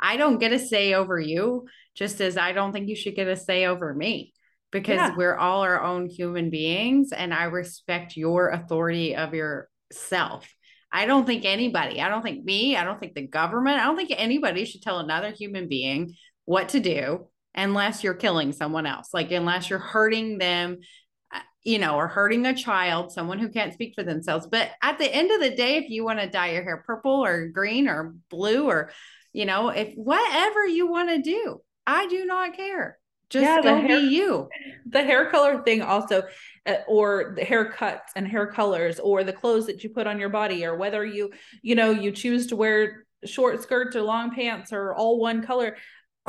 I 0.00 0.16
don't 0.16 0.38
get 0.38 0.52
a 0.52 0.58
say 0.58 0.94
over 0.94 1.18
you, 1.20 1.66
just 1.94 2.20
as 2.20 2.36
I 2.36 2.52
don't 2.52 2.72
think 2.72 2.88
you 2.88 2.96
should 2.96 3.14
get 3.14 3.28
a 3.28 3.36
say 3.36 3.66
over 3.66 3.94
me 3.94 4.32
because 4.72 4.96
yeah. 4.96 5.14
we're 5.16 5.36
all 5.36 5.62
our 5.62 5.82
own 5.82 6.06
human 6.06 6.50
beings. 6.50 7.12
And 7.12 7.32
I 7.32 7.44
respect 7.44 8.16
your 8.16 8.50
authority 8.50 9.14
of 9.14 9.34
yourself. 9.34 10.48
I 10.96 11.04
don't 11.04 11.26
think 11.26 11.44
anybody, 11.44 12.00
I 12.00 12.08
don't 12.08 12.22
think 12.22 12.42
me, 12.42 12.74
I 12.74 12.82
don't 12.82 12.98
think 12.98 13.12
the 13.14 13.26
government, 13.26 13.78
I 13.78 13.84
don't 13.84 13.96
think 13.96 14.14
anybody 14.16 14.64
should 14.64 14.80
tell 14.80 14.98
another 14.98 15.30
human 15.30 15.68
being 15.68 16.14
what 16.46 16.70
to 16.70 16.80
do 16.80 17.28
unless 17.54 18.02
you're 18.02 18.14
killing 18.14 18.50
someone 18.52 18.86
else. 18.86 19.10
Like, 19.12 19.30
unless 19.30 19.68
you're 19.68 19.78
hurting 19.78 20.38
them, 20.38 20.78
uh, 21.34 21.40
you 21.64 21.78
know, 21.78 21.96
or 21.96 22.08
hurting 22.08 22.46
a 22.46 22.54
child, 22.54 23.12
someone 23.12 23.38
who 23.38 23.50
can't 23.50 23.74
speak 23.74 23.92
for 23.94 24.04
themselves. 24.04 24.46
But 24.50 24.70
at 24.82 24.98
the 24.98 25.14
end 25.14 25.30
of 25.30 25.40
the 25.42 25.54
day, 25.54 25.76
if 25.76 25.90
you 25.90 26.02
want 26.02 26.20
to 26.20 26.30
dye 26.30 26.52
your 26.52 26.64
hair 26.64 26.82
purple 26.86 27.22
or 27.22 27.48
green 27.48 27.88
or 27.88 28.14
blue 28.30 28.66
or, 28.66 28.90
you 29.34 29.44
know, 29.44 29.68
if 29.68 29.92
whatever 29.96 30.64
you 30.64 30.86
want 30.86 31.10
to 31.10 31.20
do, 31.20 31.60
I 31.86 32.06
do 32.06 32.24
not 32.24 32.56
care. 32.56 32.98
Just 33.30 33.44
yeah, 33.44 33.60
go 33.60 33.76
hair, 33.76 33.88
be 33.88 34.06
you. 34.06 34.48
The 34.88 35.02
hair 35.02 35.30
color 35.30 35.62
thing 35.62 35.82
also, 35.82 36.22
uh, 36.64 36.74
or 36.86 37.34
the 37.36 37.42
haircuts 37.42 38.10
and 38.14 38.26
hair 38.26 38.46
colors, 38.46 39.00
or 39.00 39.24
the 39.24 39.32
clothes 39.32 39.66
that 39.66 39.82
you 39.82 39.90
put 39.90 40.06
on 40.06 40.20
your 40.20 40.28
body, 40.28 40.64
or 40.64 40.76
whether 40.76 41.04
you, 41.04 41.32
you 41.62 41.74
know, 41.74 41.90
you 41.90 42.12
choose 42.12 42.46
to 42.48 42.56
wear 42.56 43.06
short 43.24 43.62
skirts 43.62 43.96
or 43.96 44.02
long 44.02 44.30
pants 44.30 44.72
or 44.72 44.94
all 44.94 45.18
one 45.18 45.42
color. 45.42 45.76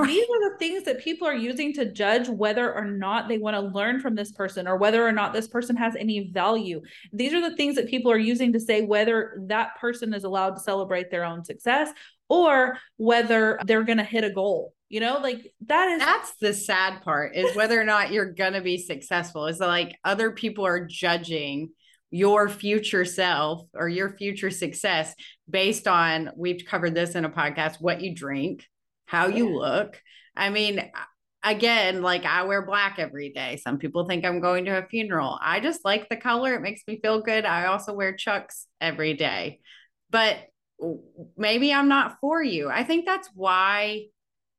These 0.06 0.25
are 0.25 0.51
the 0.51 0.58
things 0.60 0.84
that 0.84 1.04
people 1.04 1.27
are 1.27 1.36
using 1.36 1.74
to 1.74 1.92
judge 1.92 2.30
whether 2.30 2.72
or 2.72 2.86
not 2.86 3.27
they 3.27 3.39
want 3.39 3.56
to 3.56 3.62
learn 3.62 4.00
from 4.00 4.13
this 4.13 4.32
person 4.32 4.68
or 4.68 4.77
whether 4.77 5.06
or 5.06 5.12
not 5.12 5.34
this 5.34 5.48
person 5.48 5.75
has 5.75 5.96
any 5.96 6.30
value. 6.32 6.82
These 7.12 7.34
are 7.34 7.42
the 7.42 7.56
things 7.56 7.75
that 7.75 7.89
people 7.89 8.12
are 8.12 8.18
using 8.18 8.54
to 8.54 8.60
say 8.60 8.84
whether 8.84 9.42
that 9.48 9.75
person 9.80 10.13
is 10.13 10.24
allowed 10.24 10.51
to 10.51 10.62
celebrate 10.62 11.10
their 11.10 11.25
own 11.25 11.44
success 11.44 11.89
or 12.30 12.77
whether 12.98 13.60
they're 13.66 13.84
going 13.84 13.98
to 13.98 14.04
hit 14.04 14.24
a 14.24 14.30
goal 14.30 14.74
you 14.89 15.00
know 15.00 15.20
like 15.22 15.51
that 15.65 15.89
is 15.89 16.00
that's 16.00 16.34
the 16.39 16.53
sad 16.53 17.01
part 17.01 17.36
is 17.36 17.56
whether 17.56 17.79
or 17.79 17.84
not 17.84 18.12
you're 18.12 18.32
going 18.32 18.53
to 18.53 18.62
be 18.62 18.77
successful 18.77 19.48
is 19.48 19.60
like 19.60 19.96
other 20.03 20.32
people 20.32 20.65
are 20.65 20.86
judging 20.86 21.70
your 22.10 22.48
future 22.48 23.03
self 23.03 23.63
or 23.74 23.89
your 23.89 24.10
future 24.10 24.50
success 24.50 25.13
based 25.50 25.88
on 25.88 26.32
we've 26.38 26.65
covered 26.65 26.96
this 26.96 27.15
in 27.15 27.25
a 27.25 27.29
podcast 27.29 27.75
what 27.82 28.01
you 28.01 28.15
drink 28.15 28.65
how 29.08 29.27
you 29.27 29.58
look. 29.58 30.00
I 30.36 30.50
mean 30.50 30.89
again 31.44 32.01
like 32.01 32.25
i 32.25 32.44
wear 32.44 32.65
black 32.65 33.00
every 33.00 33.29
day. 33.29 33.58
Some 33.58 33.77
people 33.77 34.06
think 34.06 34.25
i'm 34.25 34.39
going 34.39 34.65
to 34.65 34.77
a 34.77 34.88
funeral. 34.88 35.38
I 35.41 35.60
just 35.60 35.84
like 35.84 36.08
the 36.10 36.17
color. 36.17 36.53
It 36.53 36.62
makes 36.62 36.82
me 36.88 37.00
feel 37.01 37.22
good. 37.22 37.46
I 37.46 37.65
also 37.65 37.94
wear 37.94 38.15
chucks 38.15 38.67
every 38.79 39.13
day. 39.13 39.60
But 40.10 40.38
maybe 41.36 41.74
i'm 41.74 41.88
not 41.88 42.17
for 42.22 42.41
you. 42.44 42.70
I 42.70 42.84
think 42.84 43.06
that's 43.06 43.29
why 43.34 44.06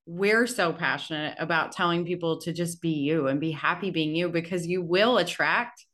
we're 0.09 0.47
so 0.47 0.73
passionate 0.73 1.37
about 1.39 1.73
telling 1.73 2.07
people 2.07 2.39
to 2.41 2.51
just 2.51 2.81
be 2.81 2.93
you 2.93 3.27
and 3.27 3.39
be 3.39 3.51
happy 3.51 3.91
being 3.91 4.17
you 4.17 4.31
because 4.31 4.67
you 4.67 4.81
will 4.81 5.19
attract 5.19 5.85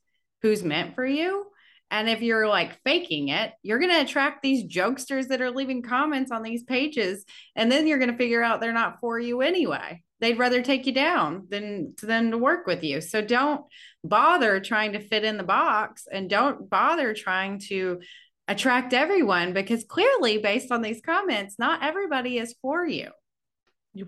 who's 0.41 0.63
meant 0.63 0.95
for 0.95 1.05
you. 1.05 1.47
And 1.91 2.09
if 2.09 2.23
you're 2.23 2.47
like 2.47 2.81
faking 2.85 3.29
it, 3.29 3.51
you're 3.65 3.81
going 3.81 3.91
to 3.91 4.01
attract 4.01 4.41
these 4.41 4.65
jokesters 4.73 5.27
that 5.29 5.43
are 5.43 5.51
leaving 5.51 5.83
comments 5.83 6.31
on 6.31 6.45
these 6.45 6.63
pages. 6.63 7.25
And 7.57 7.73
then 7.73 7.89
you're 7.89 7.99
going 7.99 8.13
to 8.13 8.17
figure 8.17 8.41
out 8.41 8.61
they're 8.61 8.73
not 8.73 9.01
for 9.01 9.19
you 9.19 9.41
anyway. 9.41 10.05
They'd 10.21 10.39
rather 10.39 10.63
take 10.63 10.87
you 10.87 10.93
down 10.93 11.49
than, 11.49 11.95
than 12.01 12.31
to 12.31 12.39
work 12.39 12.69
with 12.69 12.85
you. 12.85 13.01
So 13.01 13.21
don't 13.21 13.63
bother 14.05 14.61
trying 14.61 14.93
to 14.93 15.01
fit 15.01 15.25
in 15.25 15.39
the 15.39 15.43
box 15.43 16.07
and 16.11 16.31
don't 16.31 16.71
bother 16.71 17.15
trying 17.15 17.59
to 17.67 17.99
attract 18.47 18.93
everyone 18.93 19.55
because 19.55 19.83
clearly, 19.83 20.39
based 20.39 20.71
on 20.71 20.83
these 20.83 21.01
comments, 21.05 21.57
not 21.59 21.83
everybody 21.83 22.39
is 22.39 22.55
for 22.63 22.87
you. 22.87 23.11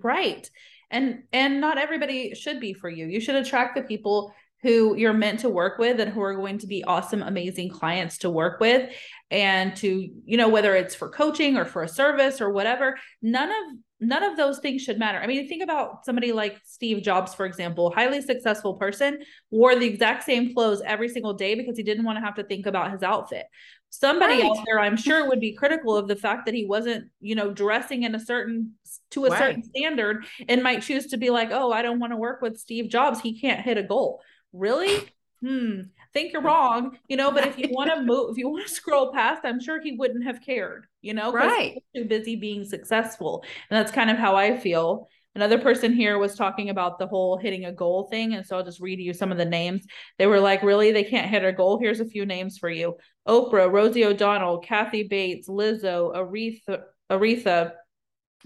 Right. 0.02 0.48
And 0.90 1.24
and 1.32 1.60
not 1.60 1.78
everybody 1.78 2.34
should 2.34 2.60
be 2.60 2.72
for 2.72 2.88
you. 2.88 3.06
You 3.06 3.20
should 3.20 3.34
attract 3.34 3.74
the 3.74 3.82
people 3.82 4.32
who 4.62 4.96
you're 4.96 5.12
meant 5.12 5.40
to 5.40 5.48
work 5.48 5.78
with 5.78 6.00
and 6.00 6.12
who 6.12 6.20
are 6.22 6.34
going 6.34 6.58
to 6.58 6.66
be 6.66 6.82
awesome 6.84 7.22
amazing 7.22 7.68
clients 7.68 8.18
to 8.18 8.30
work 8.30 8.58
with 8.58 8.90
and 9.30 9.76
to 9.76 10.08
you 10.24 10.36
know 10.36 10.48
whether 10.48 10.74
it's 10.74 10.94
for 10.94 11.08
coaching 11.08 11.56
or 11.56 11.64
for 11.64 11.82
a 11.82 11.88
service 11.88 12.40
or 12.40 12.50
whatever 12.50 12.96
none 13.22 13.50
of 13.50 13.78
none 14.00 14.22
of 14.22 14.36
those 14.36 14.58
things 14.58 14.82
should 14.82 14.98
matter 14.98 15.18
i 15.18 15.26
mean 15.26 15.46
think 15.48 15.62
about 15.62 16.04
somebody 16.04 16.32
like 16.32 16.58
steve 16.64 17.02
jobs 17.02 17.34
for 17.34 17.44
example 17.46 17.92
highly 17.94 18.20
successful 18.20 18.74
person 18.74 19.18
wore 19.50 19.76
the 19.76 19.86
exact 19.86 20.24
same 20.24 20.54
clothes 20.54 20.82
every 20.84 21.08
single 21.08 21.34
day 21.34 21.54
because 21.54 21.76
he 21.76 21.82
didn't 21.82 22.04
want 22.04 22.16
to 22.16 22.24
have 22.24 22.34
to 22.34 22.44
think 22.44 22.66
about 22.66 22.90
his 22.90 23.02
outfit 23.02 23.46
somebody 23.90 24.42
right. 24.42 24.44
out 24.44 24.58
there 24.66 24.78
i'm 24.78 24.96
sure 24.96 25.28
would 25.28 25.40
be 25.40 25.52
critical 25.52 25.96
of 25.96 26.08
the 26.08 26.16
fact 26.16 26.44
that 26.46 26.54
he 26.54 26.64
wasn't 26.64 27.08
you 27.20 27.34
know 27.34 27.52
dressing 27.52 28.02
in 28.02 28.14
a 28.14 28.20
certain 28.20 28.72
to 29.10 29.24
a 29.24 29.30
right. 29.30 29.38
certain 29.38 29.62
standard 29.62 30.24
and 30.48 30.62
might 30.62 30.82
choose 30.82 31.06
to 31.06 31.16
be 31.16 31.30
like 31.30 31.50
oh 31.50 31.72
i 31.72 31.82
don't 31.82 32.00
want 32.00 32.12
to 32.12 32.16
work 32.16 32.42
with 32.42 32.58
steve 32.58 32.88
jobs. 32.88 33.20
He 33.20 33.38
can't 33.38 33.60
hit 33.60 33.78
a 33.78 33.82
goal. 33.82 34.20
Really? 34.52 35.08
Hmm. 35.40 35.82
Think 36.12 36.32
you're 36.32 36.42
wrong 36.42 36.98
you 37.08 37.16
know 37.16 37.30
but 37.30 37.46
if 37.46 37.58
you 37.58 37.68
want 37.70 37.90
to 37.90 38.02
move 38.02 38.30
if 38.30 38.38
you 38.38 38.48
want 38.48 38.66
to 38.66 38.72
scroll 38.72 39.12
past 39.12 39.42
i'm 39.44 39.60
sure 39.60 39.80
he 39.82 39.92
wouldn't 39.92 40.24
have 40.24 40.40
cared 40.40 40.86
you 41.02 41.12
know 41.12 41.30
right. 41.30 41.82
too 41.94 42.06
busy 42.06 42.36
being 42.36 42.64
successful. 42.64 43.44
And 43.70 43.78
that's 43.78 43.92
kind 43.92 44.10
of 44.10 44.16
how 44.16 44.34
i 44.34 44.56
feel 44.56 45.08
another 45.36 45.58
person 45.58 45.92
here 45.92 46.18
was 46.18 46.34
talking 46.34 46.70
about 46.70 46.98
the 46.98 47.06
whole 47.06 47.36
hitting 47.36 47.66
a 47.66 47.72
goal 47.72 48.08
thing 48.10 48.34
and 48.34 48.44
so 48.44 48.56
i'll 48.56 48.64
just 48.64 48.80
read 48.80 48.98
you 48.98 49.12
some 49.12 49.30
of 49.30 49.38
the 49.38 49.44
names 49.44 49.86
they 50.18 50.26
were 50.26 50.40
like 50.40 50.62
really 50.62 50.90
they 50.90 51.04
can't 51.04 51.30
hit 51.30 51.44
a 51.44 51.52
goal 51.52 51.78
here's 51.78 52.00
a 52.00 52.04
few 52.04 52.26
names 52.26 52.58
for 52.58 52.68
you 52.68 52.96
oprah 53.28 53.70
rosie 53.70 54.04
o'donnell 54.04 54.58
kathy 54.58 55.04
bates 55.04 55.48
lizzo 55.48 56.12
aretha 56.14 56.82
aretha 57.10 57.72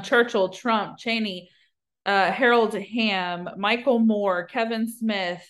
churchill 0.03 0.51
trump 0.51 0.99
cheney 0.99 1.49
uh, 2.07 2.31
harold 2.31 2.75
hamm 2.75 3.49
michael 3.57 3.99
moore 3.99 4.45
kevin 4.45 4.87
smith 4.87 5.43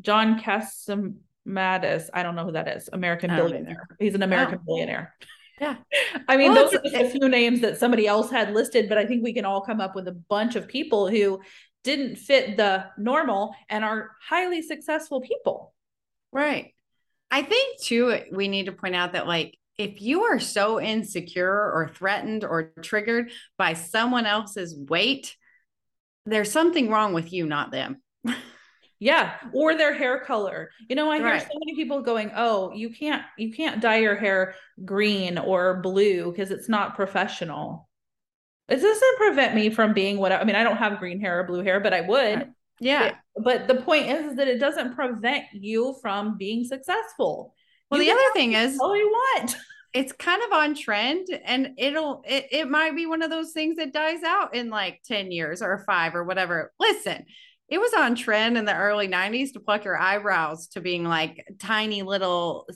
John 0.00 0.38
Catsimatidis. 0.40 2.10
I 2.12 2.22
don't 2.22 2.34
know 2.34 2.44
who 2.44 2.52
that 2.52 2.68
is. 2.68 2.88
American 2.92 3.30
billionaire. 3.34 3.86
He's 3.98 4.14
an 4.14 4.22
American 4.22 4.58
oh. 4.60 4.64
billionaire. 4.66 5.14
Yeah. 5.64 5.76
I 6.28 6.36
mean, 6.36 6.52
well, 6.52 6.64
those 6.64 6.74
are 6.74 6.82
just 6.82 6.94
a 6.94 7.08
few 7.10 7.28
names 7.28 7.60
that 7.60 7.78
somebody 7.78 8.06
else 8.06 8.30
had 8.30 8.52
listed, 8.52 8.88
but 8.88 8.98
I 8.98 9.06
think 9.06 9.22
we 9.22 9.32
can 9.32 9.44
all 9.44 9.60
come 9.60 9.80
up 9.80 9.94
with 9.94 10.08
a 10.08 10.12
bunch 10.12 10.56
of 10.56 10.68
people 10.68 11.08
who 11.08 11.40
didn't 11.82 12.16
fit 12.16 12.56
the 12.56 12.86
normal 12.98 13.54
and 13.68 13.84
are 13.84 14.12
highly 14.26 14.62
successful 14.62 15.20
people. 15.20 15.74
Right. 16.32 16.74
I 17.30 17.42
think 17.42 17.80
too, 17.80 18.20
we 18.32 18.48
need 18.48 18.66
to 18.66 18.72
point 18.72 18.94
out 18.94 19.12
that 19.12 19.26
like 19.26 19.56
if 19.76 20.00
you 20.00 20.24
are 20.24 20.38
so 20.38 20.80
insecure 20.80 21.50
or 21.50 21.90
threatened 21.94 22.44
or 22.44 22.72
triggered 22.82 23.30
by 23.58 23.74
someone 23.74 24.26
else's 24.26 24.76
weight, 24.76 25.36
there's 26.26 26.50
something 26.50 26.90
wrong 26.90 27.12
with 27.12 27.32
you, 27.32 27.46
not 27.46 27.70
them. 27.70 28.00
Yeah, 29.00 29.34
or 29.52 29.76
their 29.76 29.92
hair 29.92 30.20
color. 30.20 30.70
You 30.88 30.96
know, 30.96 31.10
I 31.10 31.18
hear 31.18 31.40
so 31.40 31.46
many 31.58 31.74
people 31.74 32.02
going, 32.02 32.30
"Oh, 32.34 32.72
you 32.72 32.90
can't 32.90 33.22
you 33.36 33.52
can't 33.52 33.80
dye 33.80 33.98
your 33.98 34.16
hair 34.16 34.54
green 34.84 35.36
or 35.36 35.80
blue 35.80 36.30
because 36.30 36.50
it's 36.50 36.68
not 36.68 36.94
professional." 36.94 37.88
It 38.68 38.76
doesn't 38.76 39.16
prevent 39.18 39.54
me 39.54 39.68
from 39.70 39.92
being 39.92 40.18
what 40.18 40.32
I, 40.32 40.38
I 40.38 40.44
mean. 40.44 40.56
I 40.56 40.62
don't 40.62 40.78
have 40.78 40.98
green 40.98 41.20
hair 41.20 41.40
or 41.40 41.44
blue 41.44 41.62
hair, 41.62 41.80
but 41.80 41.92
I 41.92 42.00
would. 42.00 42.52
Yeah. 42.80 43.14
But, 43.36 43.44
but 43.44 43.68
the 43.68 43.82
point 43.82 44.06
is, 44.06 44.26
is 44.26 44.36
that 44.36 44.48
it 44.48 44.58
doesn't 44.58 44.94
prevent 44.94 45.44
you 45.52 45.96
from 46.00 46.38
being 46.38 46.64
successful. 46.64 47.54
Well, 47.90 48.00
you 48.00 48.06
the 48.06 48.12
other 48.12 48.32
thing 48.32 48.54
is, 48.54 48.78
all 48.80 48.96
you 48.96 49.08
want. 49.08 49.56
It's 49.92 50.12
kind 50.12 50.42
of 50.42 50.52
on 50.52 50.74
trend, 50.74 51.28
and 51.44 51.74
it'll 51.78 52.22
it, 52.26 52.46
it 52.50 52.68
might 52.68 52.96
be 52.96 53.06
one 53.06 53.22
of 53.22 53.30
those 53.30 53.52
things 53.52 53.76
that 53.76 53.92
dies 53.92 54.22
out 54.24 54.54
in 54.54 54.68
like 54.68 55.00
ten 55.04 55.30
years 55.30 55.62
or 55.62 55.84
five 55.86 56.16
or 56.16 56.24
whatever. 56.24 56.72
Listen, 56.80 57.26
it 57.68 57.78
was 57.78 57.92
on 57.94 58.14
trend 58.14 58.58
in 58.58 58.64
the 58.64 58.76
early 58.76 59.08
90s 59.08 59.52
to 59.52 59.60
pluck 59.60 59.84
your 59.84 59.98
eyebrows 59.98 60.68
to 60.68 60.80
being 60.80 61.04
like 61.04 61.44
tiny 61.58 62.02
little 62.02 62.68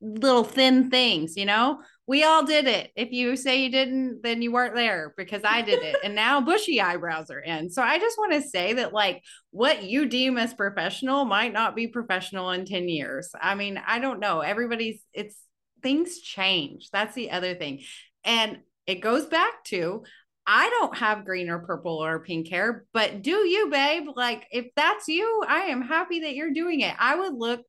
little 0.00 0.42
thin 0.42 0.90
things 0.90 1.36
you 1.36 1.44
know? 1.44 1.80
We 2.08 2.24
all 2.24 2.44
did 2.44 2.66
it. 2.66 2.90
If 2.96 3.12
you 3.12 3.36
say 3.36 3.62
you 3.62 3.70
didn't 3.70 4.20
then 4.22 4.42
you 4.42 4.50
weren't 4.50 4.74
there 4.74 5.14
because 5.16 5.42
i 5.44 5.62
did 5.62 5.82
it. 5.82 5.96
And 6.02 6.14
now 6.14 6.40
bushy 6.40 6.80
eyebrows 6.80 7.30
are 7.30 7.40
in. 7.40 7.70
So 7.70 7.82
i 7.82 7.98
just 7.98 8.18
want 8.18 8.32
to 8.32 8.42
say 8.42 8.72
that 8.74 8.92
like 8.92 9.22
what 9.50 9.84
you 9.84 10.06
deem 10.06 10.38
as 10.38 10.54
professional 10.54 11.24
might 11.24 11.52
not 11.52 11.76
be 11.76 11.86
professional 11.86 12.50
in 12.50 12.64
10 12.64 12.88
years. 12.88 13.30
I 13.40 13.54
mean 13.54 13.80
i 13.86 13.98
don't 13.98 14.20
know. 14.20 14.40
Everybody's 14.40 15.00
it's 15.12 15.36
things 15.82 16.20
change. 16.20 16.90
That's 16.92 17.14
the 17.14 17.30
other 17.30 17.54
thing. 17.54 17.82
And 18.24 18.58
it 18.86 18.96
goes 18.96 19.26
back 19.26 19.64
to 19.64 20.04
I 20.46 20.68
don't 20.70 20.96
have 20.96 21.24
green 21.24 21.48
or 21.48 21.60
purple 21.60 22.04
or 22.04 22.24
pink 22.24 22.48
hair, 22.48 22.84
but 22.92 23.22
do 23.22 23.46
you, 23.46 23.70
babe? 23.70 24.04
Like, 24.14 24.46
if 24.50 24.66
that's 24.74 25.06
you, 25.08 25.42
I 25.46 25.66
am 25.66 25.82
happy 25.82 26.20
that 26.20 26.34
you're 26.34 26.52
doing 26.52 26.80
it. 26.80 26.94
I 26.98 27.14
would 27.14 27.34
look 27.34 27.60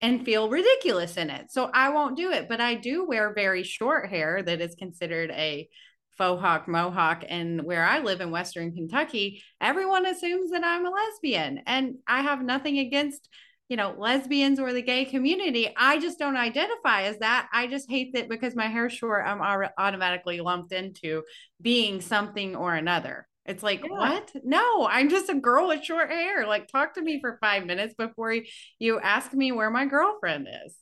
and 0.00 0.24
feel 0.24 0.48
ridiculous 0.48 1.16
in 1.16 1.30
it. 1.30 1.50
So 1.50 1.70
I 1.72 1.90
won't 1.90 2.16
do 2.16 2.30
it. 2.30 2.48
But 2.48 2.60
I 2.60 2.74
do 2.74 3.06
wear 3.06 3.34
very 3.34 3.62
short 3.62 4.08
hair 4.08 4.42
that 4.42 4.60
is 4.60 4.74
considered 4.74 5.30
a 5.30 5.68
faux 6.16 6.40
hawk 6.40 6.68
mohawk. 6.68 7.24
And 7.28 7.62
where 7.62 7.84
I 7.84 8.00
live 8.00 8.20
in 8.20 8.30
Western 8.30 8.74
Kentucky, 8.74 9.42
everyone 9.60 10.06
assumes 10.06 10.50
that 10.50 10.64
I'm 10.64 10.86
a 10.86 10.90
lesbian. 10.90 11.62
And 11.66 11.96
I 12.06 12.22
have 12.22 12.42
nothing 12.42 12.78
against 12.78 13.28
you 13.68 13.76
know, 13.76 13.94
lesbians 13.98 14.58
or 14.58 14.72
the 14.72 14.82
gay 14.82 15.04
community. 15.04 15.72
I 15.76 15.98
just 15.98 16.18
don't 16.18 16.36
identify 16.36 17.02
as 17.02 17.18
that. 17.18 17.48
I 17.52 17.66
just 17.66 17.90
hate 17.90 18.14
that 18.14 18.28
because 18.28 18.56
my 18.56 18.66
hair's 18.66 18.94
short, 18.94 19.26
I'm 19.26 19.42
automatically 19.78 20.40
lumped 20.40 20.72
into 20.72 21.22
being 21.60 22.00
something 22.00 22.56
or 22.56 22.74
another. 22.74 23.26
It's 23.44 23.62
like, 23.62 23.82
yeah. 23.82 23.90
what? 23.90 24.30
No, 24.42 24.86
I'm 24.86 25.08
just 25.08 25.30
a 25.30 25.34
girl 25.34 25.68
with 25.68 25.84
short 25.84 26.10
hair. 26.10 26.46
Like, 26.46 26.68
talk 26.68 26.94
to 26.94 27.02
me 27.02 27.20
for 27.20 27.38
five 27.40 27.66
minutes 27.66 27.94
before 27.96 28.34
you 28.78 29.00
ask 29.00 29.32
me 29.32 29.52
where 29.52 29.70
my 29.70 29.86
girlfriend 29.86 30.48
is. 30.66 30.74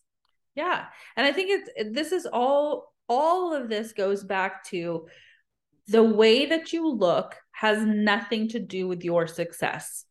Yeah. 0.55 0.87
And 1.17 1.27
I 1.27 1.33
think 1.33 1.51
it's 1.51 1.93
this 1.93 2.13
is 2.13 2.27
all, 2.27 2.93
all 3.09 3.55
of 3.55 3.69
this 3.69 3.93
goes 3.93 4.25
back 4.25 4.65
to 4.67 5.07
the 5.89 6.03
way 6.03 6.47
that 6.47 6.73
you 6.73 6.89
look 6.89 7.37
has 7.53 7.85
nothing 7.85 8.49
to 8.49 8.59
do 8.59 8.89
with 8.89 9.05
your 9.05 9.27
success. 9.27 10.05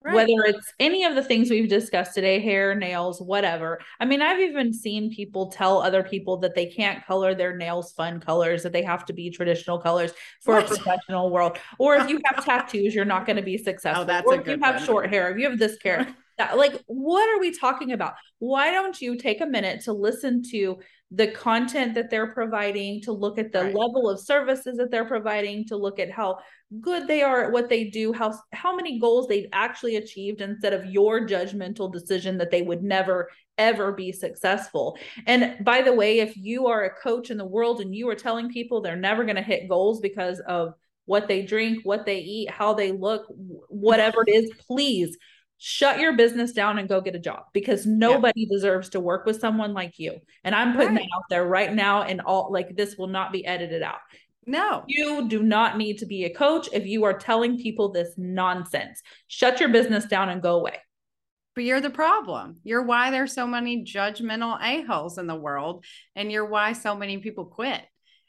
Right. 0.00 0.14
Whether 0.14 0.44
it's 0.44 0.72
any 0.78 1.04
of 1.04 1.16
the 1.16 1.24
things 1.24 1.50
we've 1.50 1.68
discussed 1.68 2.14
today, 2.14 2.38
hair, 2.38 2.72
nails, 2.72 3.20
whatever. 3.20 3.80
I 3.98 4.04
mean, 4.04 4.22
I've 4.22 4.38
even 4.38 4.72
seen 4.72 5.12
people 5.12 5.48
tell 5.48 5.82
other 5.82 6.04
people 6.04 6.36
that 6.38 6.54
they 6.54 6.66
can't 6.66 7.04
color 7.04 7.34
their 7.34 7.56
nails 7.56 7.92
fun 7.92 8.20
colors, 8.20 8.62
that 8.62 8.72
they 8.72 8.82
have 8.82 9.04
to 9.06 9.12
be 9.12 9.28
traditional 9.28 9.78
colors 9.78 10.12
for 10.40 10.54
what? 10.54 10.66
a 10.66 10.68
professional 10.68 11.30
world. 11.30 11.58
Or 11.78 11.96
if 11.96 12.08
you 12.08 12.20
have 12.26 12.44
tattoos, 12.44 12.94
you're 12.94 13.04
not 13.04 13.26
going 13.26 13.36
to 13.36 13.42
be 13.42 13.58
oh, 13.60 13.64
successful. 13.64 14.04
Oh, 14.04 14.06
that's 14.06 14.26
or 14.26 14.40
if 14.40 14.46
you 14.46 14.58
have 14.62 14.76
one. 14.76 14.84
short 14.84 15.10
hair, 15.10 15.32
if 15.32 15.38
you 15.38 15.50
have 15.50 15.58
this 15.58 15.76
hair, 15.82 16.06
that, 16.38 16.56
like, 16.56 16.82
what 16.86 17.28
are 17.28 17.40
we 17.40 17.56
talking 17.56 17.92
about? 17.92 18.14
Why 18.38 18.70
don't 18.70 19.00
you 19.00 19.16
take 19.16 19.40
a 19.40 19.46
minute 19.46 19.82
to 19.84 19.92
listen 19.92 20.42
to 20.50 20.78
the 21.10 21.28
content 21.28 21.94
that 21.94 22.10
they're 22.10 22.32
providing, 22.32 23.00
to 23.02 23.12
look 23.12 23.38
at 23.38 23.50
the 23.50 23.64
right. 23.64 23.74
level 23.74 24.10
of 24.10 24.20
services 24.20 24.76
that 24.76 24.90
they're 24.90 25.06
providing, 25.06 25.64
to 25.66 25.76
look 25.76 25.98
at 25.98 26.10
how 26.10 26.38
good 26.80 27.08
they 27.08 27.22
are 27.22 27.44
at 27.44 27.52
what 27.52 27.70
they 27.70 27.84
do, 27.84 28.12
how 28.12 28.38
how 28.52 28.76
many 28.76 29.00
goals 29.00 29.26
they've 29.26 29.48
actually 29.52 29.96
achieved 29.96 30.42
instead 30.42 30.74
of 30.74 30.84
your 30.84 31.26
judgmental 31.26 31.90
decision 31.90 32.36
that 32.38 32.50
they 32.50 32.60
would 32.62 32.82
never 32.82 33.30
ever 33.56 33.90
be 33.92 34.12
successful. 34.12 34.98
And 35.26 35.64
by 35.64 35.82
the 35.82 35.92
way, 35.92 36.20
if 36.20 36.36
you 36.36 36.66
are 36.66 36.84
a 36.84 36.94
coach 36.94 37.30
in 37.30 37.38
the 37.38 37.44
world 37.44 37.80
and 37.80 37.94
you 37.94 38.08
are 38.08 38.14
telling 38.14 38.50
people 38.50 38.80
they're 38.80 38.94
never 38.94 39.24
going 39.24 39.36
to 39.36 39.42
hit 39.42 39.68
goals 39.68 40.00
because 40.00 40.40
of 40.40 40.74
what 41.06 41.26
they 41.26 41.42
drink, 41.42 41.80
what 41.84 42.04
they 42.04 42.18
eat, 42.18 42.50
how 42.50 42.74
they 42.74 42.92
look, 42.92 43.24
whatever 43.68 44.22
it 44.26 44.30
is, 44.30 44.52
please 44.66 45.16
shut 45.58 45.98
your 45.98 46.16
business 46.16 46.52
down 46.52 46.78
and 46.78 46.88
go 46.88 47.00
get 47.00 47.16
a 47.16 47.20
job 47.20 47.44
because 47.52 47.84
nobody 47.84 48.42
yeah. 48.42 48.56
deserves 48.56 48.88
to 48.90 49.00
work 49.00 49.26
with 49.26 49.40
someone 49.40 49.74
like 49.74 49.98
you. 49.98 50.18
And 50.44 50.54
I'm 50.54 50.74
putting 50.74 50.94
right. 50.94 51.02
that 51.02 51.16
out 51.16 51.24
there 51.28 51.44
right 51.44 51.72
now 51.72 52.02
and 52.02 52.20
all 52.20 52.52
like 52.52 52.76
this 52.76 52.96
will 52.96 53.08
not 53.08 53.32
be 53.32 53.44
edited 53.44 53.82
out. 53.82 53.98
No. 54.46 54.84
You 54.86 55.28
do 55.28 55.42
not 55.42 55.76
need 55.76 55.98
to 55.98 56.06
be 56.06 56.24
a 56.24 56.34
coach 56.34 56.68
if 56.72 56.86
you 56.86 57.04
are 57.04 57.12
telling 57.12 57.58
people 57.58 57.90
this 57.90 58.14
nonsense. 58.16 59.02
Shut 59.26 59.60
your 59.60 59.68
business 59.68 60.06
down 60.06 60.30
and 60.30 60.40
go 60.40 60.54
away. 60.54 60.78
But 61.54 61.64
you're 61.64 61.80
the 61.80 61.90
problem. 61.90 62.60
You're 62.62 62.84
why 62.84 63.10
there's 63.10 63.34
so 63.34 63.46
many 63.46 63.84
judgmental 63.84 64.58
a-holes 64.62 65.18
in 65.18 65.26
the 65.26 65.34
world 65.34 65.84
and 66.14 66.30
you're 66.30 66.46
why 66.46 66.72
so 66.72 66.94
many 66.94 67.18
people 67.18 67.46
quit. 67.46 67.82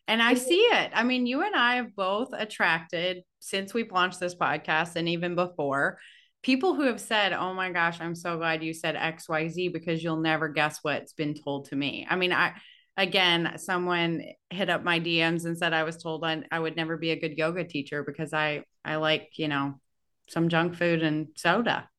And 0.07 0.23
I 0.23 0.33
see 0.33 0.61
it. 0.61 0.91
I 0.95 1.03
mean, 1.03 1.27
you 1.27 1.43
and 1.43 1.55
I 1.55 1.75
have 1.75 1.95
both 1.95 2.29
attracted 2.33 3.21
since 3.37 3.75
we've 3.75 3.91
launched 3.91 4.19
this 4.19 4.33
podcast 4.33 4.95
and 4.95 5.07
even 5.07 5.35
before 5.35 5.99
people 6.41 6.75
who 6.75 6.83
have 6.83 6.99
said, 6.99 7.33
Oh 7.33 7.53
my 7.53 7.71
gosh, 7.71 7.99
I'm 7.99 8.15
so 8.15 8.37
glad 8.37 8.63
you 8.63 8.73
said 8.73 8.95
XYZ 8.95 9.71
because 9.73 10.03
you'll 10.03 10.21
never 10.21 10.47
guess 10.47 10.79
what's 10.81 11.13
been 11.13 11.33
told 11.33 11.65
to 11.65 11.75
me. 11.75 12.07
I 12.09 12.15
mean, 12.15 12.31
I, 12.31 12.53
again, 12.97 13.53
someone 13.57 14.23
hit 14.49 14.69
up 14.69 14.83
my 14.83 14.99
DMs 14.99 15.45
and 15.45 15.57
said 15.57 15.73
I 15.73 15.83
was 15.83 16.01
told 16.01 16.23
I, 16.23 16.43
I 16.51 16.59
would 16.59 16.75
never 16.75 16.97
be 16.97 17.11
a 17.11 17.19
good 17.19 17.37
yoga 17.37 17.63
teacher 17.63 18.03
because 18.03 18.33
I, 18.33 18.63
I 18.83 18.97
like, 18.97 19.29
you 19.37 19.47
know, 19.47 19.79
some 20.29 20.49
junk 20.49 20.75
food 20.75 21.03
and 21.03 21.27
soda. 21.35 21.89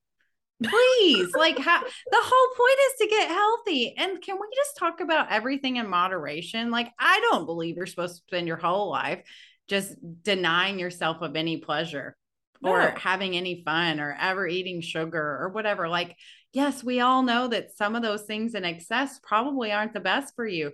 Please, 0.63 1.33
like 1.35 1.59
how 1.59 1.81
the 1.81 2.21
whole 2.21 2.55
point 2.55 2.79
is 2.87 2.99
to 2.99 3.07
get 3.07 3.31
healthy. 3.31 3.95
And 3.97 4.21
can 4.21 4.37
we 4.37 4.47
just 4.55 4.77
talk 4.77 5.01
about 5.01 5.33
everything 5.33 5.77
in 5.77 5.89
moderation? 5.89 6.71
Like, 6.71 6.91
I 6.99 7.19
don't 7.31 7.47
believe 7.47 7.77
you're 7.77 7.87
supposed 7.87 8.17
to 8.17 8.23
spend 8.27 8.47
your 8.47 8.59
whole 8.59 8.91
life 8.91 9.23
just 9.69 9.95
denying 10.23 10.79
yourself 10.79 11.23
of 11.23 11.35
any 11.35 11.59
pleasure 11.59 12.15
no. 12.63 12.73
or 12.73 12.91
having 12.91 13.37
any 13.37 13.63
fun 13.65 14.01
or 14.01 14.17
ever 14.21 14.47
eating 14.47 14.81
sugar 14.81 15.39
or 15.41 15.51
whatever. 15.51 15.89
Like, 15.89 16.17
yes, 16.53 16.85
we 16.85 17.01
all 17.01 17.23
know 17.23 17.49
that 17.49 17.77
some 17.77 17.97
of 17.97 18.03
those 18.03 18.23
things 18.23 18.55
in 18.55 18.65
excess 18.65 19.19
probably 19.23 19.73
aren't 19.73 19.95
the 19.95 20.01
best 20.01 20.35
for 20.35 20.47
you. 20.47 20.73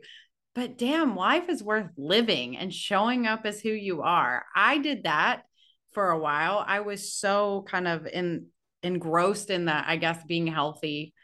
But 0.54 0.78
damn, 0.78 1.16
life 1.16 1.48
is 1.48 1.62
worth 1.62 1.90
living 1.96 2.56
and 2.56 2.72
showing 2.72 3.26
up 3.26 3.44
as 3.44 3.60
who 3.60 3.70
you 3.70 4.02
are. 4.02 4.44
I 4.54 4.78
did 4.78 5.04
that 5.04 5.42
for 5.92 6.10
a 6.10 6.18
while. 6.18 6.64
I 6.66 6.80
was 6.80 7.12
so 7.12 7.64
kind 7.68 7.86
of 7.86 8.06
in 8.06 8.46
engrossed 8.82 9.50
in 9.50 9.66
that, 9.66 9.84
I 9.88 9.96
guess, 9.96 10.22
being 10.24 10.46
healthy 10.46 11.14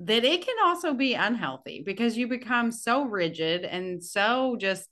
that 0.00 0.24
it 0.24 0.44
can 0.44 0.56
also 0.64 0.94
be 0.94 1.14
unhealthy 1.14 1.82
because 1.84 2.16
you 2.16 2.26
become 2.26 2.72
so 2.72 3.04
rigid 3.04 3.64
and 3.64 4.02
so 4.02 4.56
just 4.58 4.88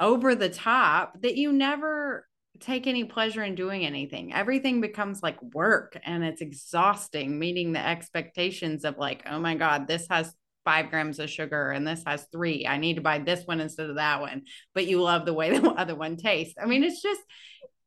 over 0.00 0.34
the 0.34 0.48
top 0.48 1.20
that 1.22 1.36
you 1.36 1.52
never 1.52 2.26
take 2.60 2.86
any 2.86 3.04
pleasure 3.04 3.42
in 3.42 3.54
doing 3.54 3.84
anything. 3.84 4.32
Everything 4.32 4.80
becomes 4.80 5.22
like 5.22 5.42
work 5.42 5.98
and 6.04 6.22
it's 6.22 6.40
exhausting 6.40 7.38
meeting 7.38 7.72
the 7.72 7.84
expectations 7.84 8.84
of 8.84 8.98
like, 8.98 9.22
oh 9.28 9.38
my 9.38 9.54
God, 9.54 9.86
this 9.86 10.06
has 10.10 10.34
five 10.64 10.90
grams 10.90 11.18
of 11.18 11.30
sugar 11.30 11.70
and 11.70 11.86
this 11.86 12.02
has 12.06 12.26
three. 12.30 12.66
I 12.66 12.76
need 12.76 12.94
to 12.94 13.00
buy 13.00 13.18
this 13.18 13.44
one 13.46 13.60
instead 13.60 13.90
of 13.90 13.96
that 13.96 14.20
one. 14.20 14.42
But 14.74 14.86
you 14.86 15.00
love 15.00 15.26
the 15.26 15.32
way 15.32 15.56
the 15.58 15.70
other 15.70 15.94
one 15.94 16.16
tastes. 16.16 16.54
I 16.60 16.66
mean, 16.66 16.84
it's 16.84 17.02
just 17.02 17.20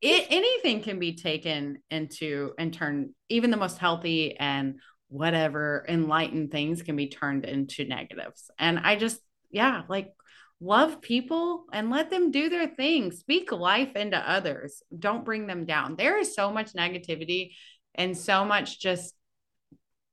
it, 0.02 0.28
anything 0.30 0.82
can 0.82 1.00
be 1.00 1.16
taken 1.16 1.80
into 1.90 2.52
and 2.58 2.74
turned 2.74 3.12
even 3.30 3.52
the 3.52 3.58
most 3.58 3.78
healthy 3.78 4.38
and 4.38 4.80
whatever 5.08 5.86
enlightened 5.88 6.52
things 6.52 6.82
can 6.82 6.96
be 6.96 7.08
turned 7.08 7.46
into 7.46 7.86
negatives. 7.86 8.50
And 8.60 8.80
I 8.80 8.98
just, 8.98 9.20
yeah, 9.50 9.84
like 9.88 10.12
love 10.62 11.02
people 11.02 11.66
and 11.72 11.90
let 11.90 12.10
them 12.10 12.32
do 12.32 12.50
their 12.50 12.68
thing. 12.68 13.12
Speak 13.12 13.52
life 13.52 13.96
into 13.96 14.18
others. 14.18 14.82
Don't 14.98 15.26
bring 15.26 15.48
them 15.48 15.66
down. 15.66 15.96
There 15.96 16.18
is 16.18 16.36
so 16.36 16.52
much 16.52 16.74
negativity 16.74 17.52
and 17.94 18.18
so 18.18 18.46
much 18.46 18.80
just 18.80 19.14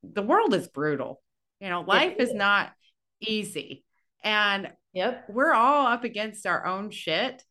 the 0.03 0.21
world 0.21 0.53
is 0.53 0.67
brutal. 0.67 1.21
You 1.59 1.69
know, 1.69 1.81
life 1.81 2.15
is 2.19 2.33
not 2.33 2.71
easy. 3.21 3.85
And 4.23 4.71
yep, 4.91 5.25
we're 5.29 5.53
all 5.53 5.87
up 5.87 6.03
against 6.03 6.45
our 6.45 6.65
own 6.65 6.91
shit. 6.91 7.41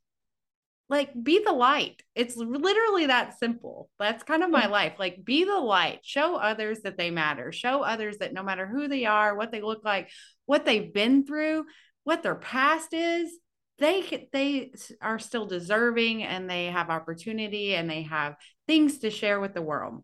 Like 0.89 1.11
be 1.23 1.43
the 1.43 1.53
light. 1.53 2.03
It's 2.15 2.37
literally 2.37 3.07
that 3.07 3.39
simple. 3.39 3.89
That's 3.99 4.23
kind 4.23 4.43
of 4.43 4.51
my 4.51 4.65
mm-hmm. 4.65 4.73
life. 4.73 4.93
Like 4.99 5.25
be 5.25 5.45
the 5.45 5.59
light. 5.59 6.01
Show 6.03 6.37
others 6.37 6.81
that 6.81 6.99
they 6.99 7.11
matter. 7.11 7.53
Show 7.53 7.83
others 7.83 8.19
that 8.19 8.35
no 8.35 8.43
matter 8.43 8.67
who 8.67 8.89
they 8.89 9.07
are, 9.07 9.35
what 9.35 9.51
they 9.51 9.63
look 9.63 9.83
like, 9.83 10.11
what 10.45 10.67
they've 10.67 10.93
been 10.93 11.25
through, 11.25 11.65
what 12.05 12.23
their 12.23 12.35
past 12.35 12.93
is 12.93 13.31
they 13.79 14.29
they 14.33 14.73
are 15.01 15.19
still 15.19 15.47
deserving 15.47 16.23
and 16.23 16.49
they 16.49 16.67
have 16.67 16.91
opportunity 16.91 17.75
and 17.75 17.91
they 17.91 18.03
have 18.03 18.37
things 18.67 18.99
to 18.99 19.11
share 19.11 19.41
with 19.41 19.55
the 19.55 19.63
world. 19.63 20.03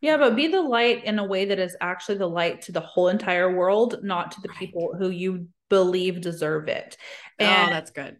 Yeah 0.00 0.16
but 0.16 0.36
be 0.36 0.48
the 0.48 0.60
light 0.60 1.04
in 1.04 1.18
a 1.18 1.24
way 1.24 1.46
that 1.46 1.58
is 1.58 1.76
actually 1.80 2.18
the 2.18 2.28
light 2.28 2.62
to 2.62 2.72
the 2.72 2.80
whole 2.80 3.08
entire 3.08 3.54
world 3.54 4.00
not 4.02 4.32
to 4.32 4.40
the 4.40 4.48
right. 4.48 4.58
people 4.58 4.94
who 4.98 5.10
you 5.10 5.48
believe 5.68 6.20
deserve 6.20 6.68
it. 6.68 6.96
Oh, 7.40 7.44
and 7.44 7.70
oh 7.70 7.72
that's 7.72 7.90
good. 7.90 8.16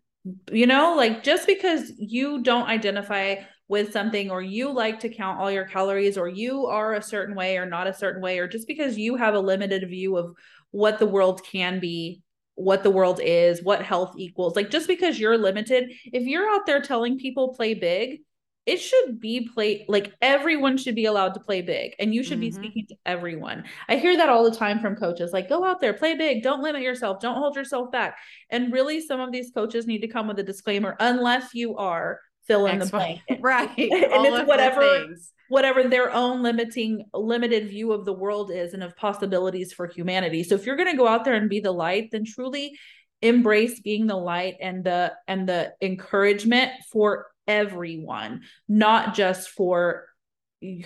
you 0.53 0.67
know 0.67 0.95
like 0.95 1.23
just 1.23 1.47
because 1.47 1.93
you 1.99 2.43
don't 2.43 2.69
identify 2.69 3.37
with 3.69 3.93
something 3.93 4.31
or 4.31 4.41
you 4.41 4.73
like 4.73 5.01
to 5.01 5.09
count 5.09 5.41
all 5.41 5.51
your 5.51 5.65
calories 5.65 6.17
or 6.17 6.29
you 6.29 6.67
are 6.67 6.95
a 6.95 7.03
certain 7.03 7.35
way 7.35 7.57
or 7.57 7.67
not 7.67 7.89
a 7.89 7.95
certain 7.95 8.23
way 8.23 8.39
or 8.39 8.47
just 8.47 8.69
because 8.69 8.97
you 8.97 9.17
have 9.17 9.35
a 9.35 9.41
limited 9.41 9.89
view 9.89 10.17
of 10.17 10.35
what 10.71 10.99
the 10.99 11.07
world 11.07 11.43
can 11.45 11.81
be 11.81 12.23
what 12.57 12.83
the 12.83 12.91
world 12.91 13.21
is, 13.23 13.63
what 13.63 13.83
health 13.83 14.15
equals. 14.17 14.57
Like 14.57 14.71
just 14.71 14.89
because 14.89 15.21
you're 15.21 15.39
limited, 15.39 15.93
if 16.13 16.25
you're 16.25 16.49
out 16.49 16.67
there 16.67 16.81
telling 16.81 17.19
people 17.19 17.55
play 17.55 17.75
big, 17.75 18.21
it 18.67 18.79
should 18.79 19.21
be 19.21 19.49
play 19.55 19.85
like 19.89 20.13
everyone 20.21 20.77
should 20.77 20.97
be 20.97 21.05
allowed 21.05 21.35
to 21.35 21.41
play 21.41 21.63
big 21.63 21.95
and 22.01 22.13
you 22.13 22.25
should 22.25 22.41
mm-hmm. 22.41 22.41
be 22.41 22.51
speaking 22.51 22.87
to 22.89 22.97
everyone. 23.07 23.65
I 23.89 23.97
hear 23.97 24.17
that 24.17 24.29
all 24.29 24.43
the 24.43 24.57
time 24.57 24.81
from 24.81 24.97
coaches 24.97 25.33
like 25.33 25.49
go 25.49 25.65
out 25.65 25.81
there, 25.81 25.95
play 25.95 26.17
big, 26.17 26.43
don't 26.43 26.63
limit 26.63 26.83
yourself, 26.83 27.21
don't 27.21 27.37
hold 27.37 27.55
yourself 27.55 27.93
back. 27.93 28.17
And 28.51 28.73
really 28.73 29.01
some 29.01 29.21
of 29.21 29.31
these 29.31 29.53
coaches 29.55 29.87
need 29.87 30.01
to 30.01 30.09
come 30.09 30.27
with 30.27 30.41
a 30.41 30.43
disclaimer 30.43 30.97
unless 30.99 31.55
you 31.55 31.77
are 31.77 32.21
fill 32.47 32.67
in 32.67 32.79
the 32.79 32.87
blank. 32.87 33.21
Right. 33.41 33.69
and 33.79 34.27
it's 34.27 34.49
whatever 34.49 35.07
whatever 35.49 35.89
their 35.89 36.13
own 36.13 36.43
limiting 36.43 37.05
limited 37.15 37.69
view 37.69 37.93
of 37.93 38.05
the 38.05 38.13
world 38.13 38.51
is 38.51 38.75
and 38.75 38.83
of 38.83 38.97
possibilities 38.97 39.73
for 39.73 39.87
humanity. 39.87 40.43
So 40.43 40.55
if 40.55 40.67
you're 40.67 40.77
going 40.77 40.91
to 40.91 40.97
go 40.97 41.07
out 41.07 41.25
there 41.25 41.35
and 41.35 41.49
be 41.49 41.61
the 41.61 41.73
light 41.73 42.11
then 42.13 42.25
truly 42.25 42.77
embrace 43.23 43.81
being 43.81 44.07
the 44.07 44.17
light 44.17 44.57
and 44.61 44.85
the 44.85 45.13
and 45.27 45.49
the 45.49 45.73
encouragement 45.81 46.73
for 46.93 47.27
everyone 47.47 48.43
not 48.69 49.15
just 49.15 49.49
for 49.51 50.07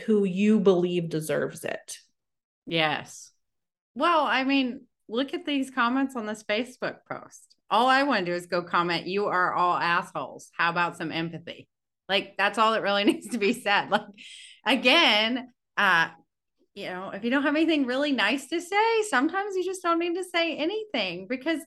who 0.04 0.24
you 0.24 0.60
believe 0.60 1.08
deserves 1.08 1.64
it. 1.64 1.98
Yes. 2.66 3.30
Well 3.94 4.24
i 4.24 4.44
mean 4.44 4.82
look 5.08 5.34
at 5.34 5.44
these 5.44 5.70
comments 5.70 6.14
on 6.14 6.24
this 6.24 6.44
facebook 6.44 6.98
post 7.10 7.49
all 7.70 7.86
i 7.86 8.02
want 8.02 8.24
to 8.26 8.32
do 8.32 8.36
is 8.36 8.46
go 8.46 8.62
comment 8.62 9.06
you 9.06 9.26
are 9.26 9.52
all 9.52 9.76
assholes. 9.76 10.50
How 10.56 10.70
about 10.70 10.96
some 10.96 11.12
empathy? 11.12 11.68
Like 12.08 12.34
that's 12.36 12.58
all 12.58 12.72
that 12.72 12.82
really 12.82 13.04
needs 13.12 13.28
to 13.28 13.38
be 13.38 13.52
said. 13.52 13.90
Like 13.90 14.02
again, 14.66 15.52
uh, 15.76 16.08
you 16.74 16.86
know, 16.86 17.10
if 17.10 17.24
you 17.24 17.30
don't 17.30 17.42
have 17.42 17.56
anything 17.56 17.86
really 17.86 18.12
nice 18.12 18.46
to 18.48 18.60
say, 18.60 19.02
sometimes 19.08 19.56
you 19.56 19.64
just 19.64 19.82
don't 19.82 19.98
need 19.98 20.14
to 20.14 20.24
say 20.24 20.56
anything 20.56 21.26
because 21.28 21.60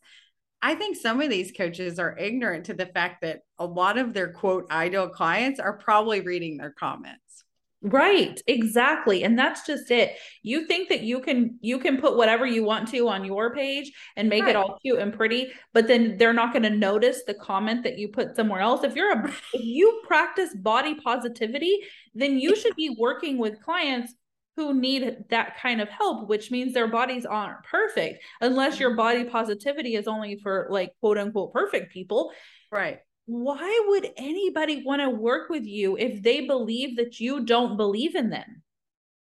I 0.62 0.76
think 0.76 0.96
some 0.96 1.20
of 1.20 1.30
these 1.30 1.52
coaches 1.52 2.00
are 2.00 2.18
ignorant 2.18 2.66
to 2.66 2.74
the 2.74 2.86
fact 2.86 3.22
that 3.22 3.42
a 3.60 3.66
lot 3.66 3.98
of 3.98 4.14
their 4.14 4.32
quote 4.32 4.72
ideal 4.72 5.10
clients 5.10 5.60
are 5.60 5.78
probably 5.78 6.22
reading 6.22 6.56
their 6.56 6.72
comments. 6.72 7.44
Right, 7.86 8.42
exactly. 8.48 9.24
And 9.24 9.38
that's 9.38 9.68
just 9.68 9.92
it. 9.92 10.16
You 10.42 10.66
think 10.66 10.88
that 10.88 11.02
you 11.02 11.20
can 11.20 11.60
you 11.60 11.80
can 11.80 12.00
put 12.00 12.16
whatever 12.16 12.46
you 12.46 12.64
want 12.64 12.88
to 12.90 13.10
on 13.10 13.26
your 13.26 13.54
page 13.54 13.92
and 14.16 14.30
make 14.30 14.44
right. 14.44 14.52
it 14.52 14.56
all 14.56 14.80
cute 14.82 15.00
and 15.00 15.14
pretty, 15.14 15.52
but 15.74 15.88
then 15.88 16.18
they're 16.18 16.32
not 16.32 16.54
going 16.54 16.64
to 16.64 16.70
notice 16.70 17.24
the 17.28 17.34
comment 17.34 17.84
that 17.84 18.00
you 18.00 18.08
put 18.08 18.38
somewhere 18.38 18.62
else. 18.62 18.86
If 18.86 18.96
you're 18.96 19.12
a 19.12 19.28
if 19.54 19.66
you 19.66 20.02
practice 20.08 20.56
body 20.56 20.96
positivity, 20.96 21.80
then 22.16 22.40
you 22.40 22.56
should 22.56 22.76
be 22.78 22.96
working 22.98 23.38
with 23.38 23.62
clients 23.62 24.14
who 24.56 24.74
need 24.74 25.26
that 25.30 25.58
kind 25.60 25.82
of 25.82 25.90
help, 25.90 26.30
which 26.30 26.52
means 26.52 26.74
their 26.74 26.88
bodies 26.88 27.26
aren't 27.26 27.64
perfect 27.64 28.24
unless 28.40 28.80
your 28.80 28.96
body 28.96 29.26
positivity 29.26 29.96
is 29.96 30.08
only 30.08 30.38
for 30.38 30.68
like 30.70 30.92
quote 31.02 31.18
unquote 31.18 31.52
perfect 31.52 31.92
people. 31.92 32.32
Right 32.72 33.00
why 33.26 33.86
would 33.88 34.10
anybody 34.18 34.84
want 34.86 35.02
to 35.02 35.10
work 35.10 35.50
with 35.50 35.66
you 35.66 35.98
if 35.98 36.22
they 36.22 36.46
believe 36.46 36.98
that 36.98 37.20
you 37.20 37.46
don't 37.46 37.78
believe 37.78 38.16
in 38.16 38.30
them? 38.30 38.62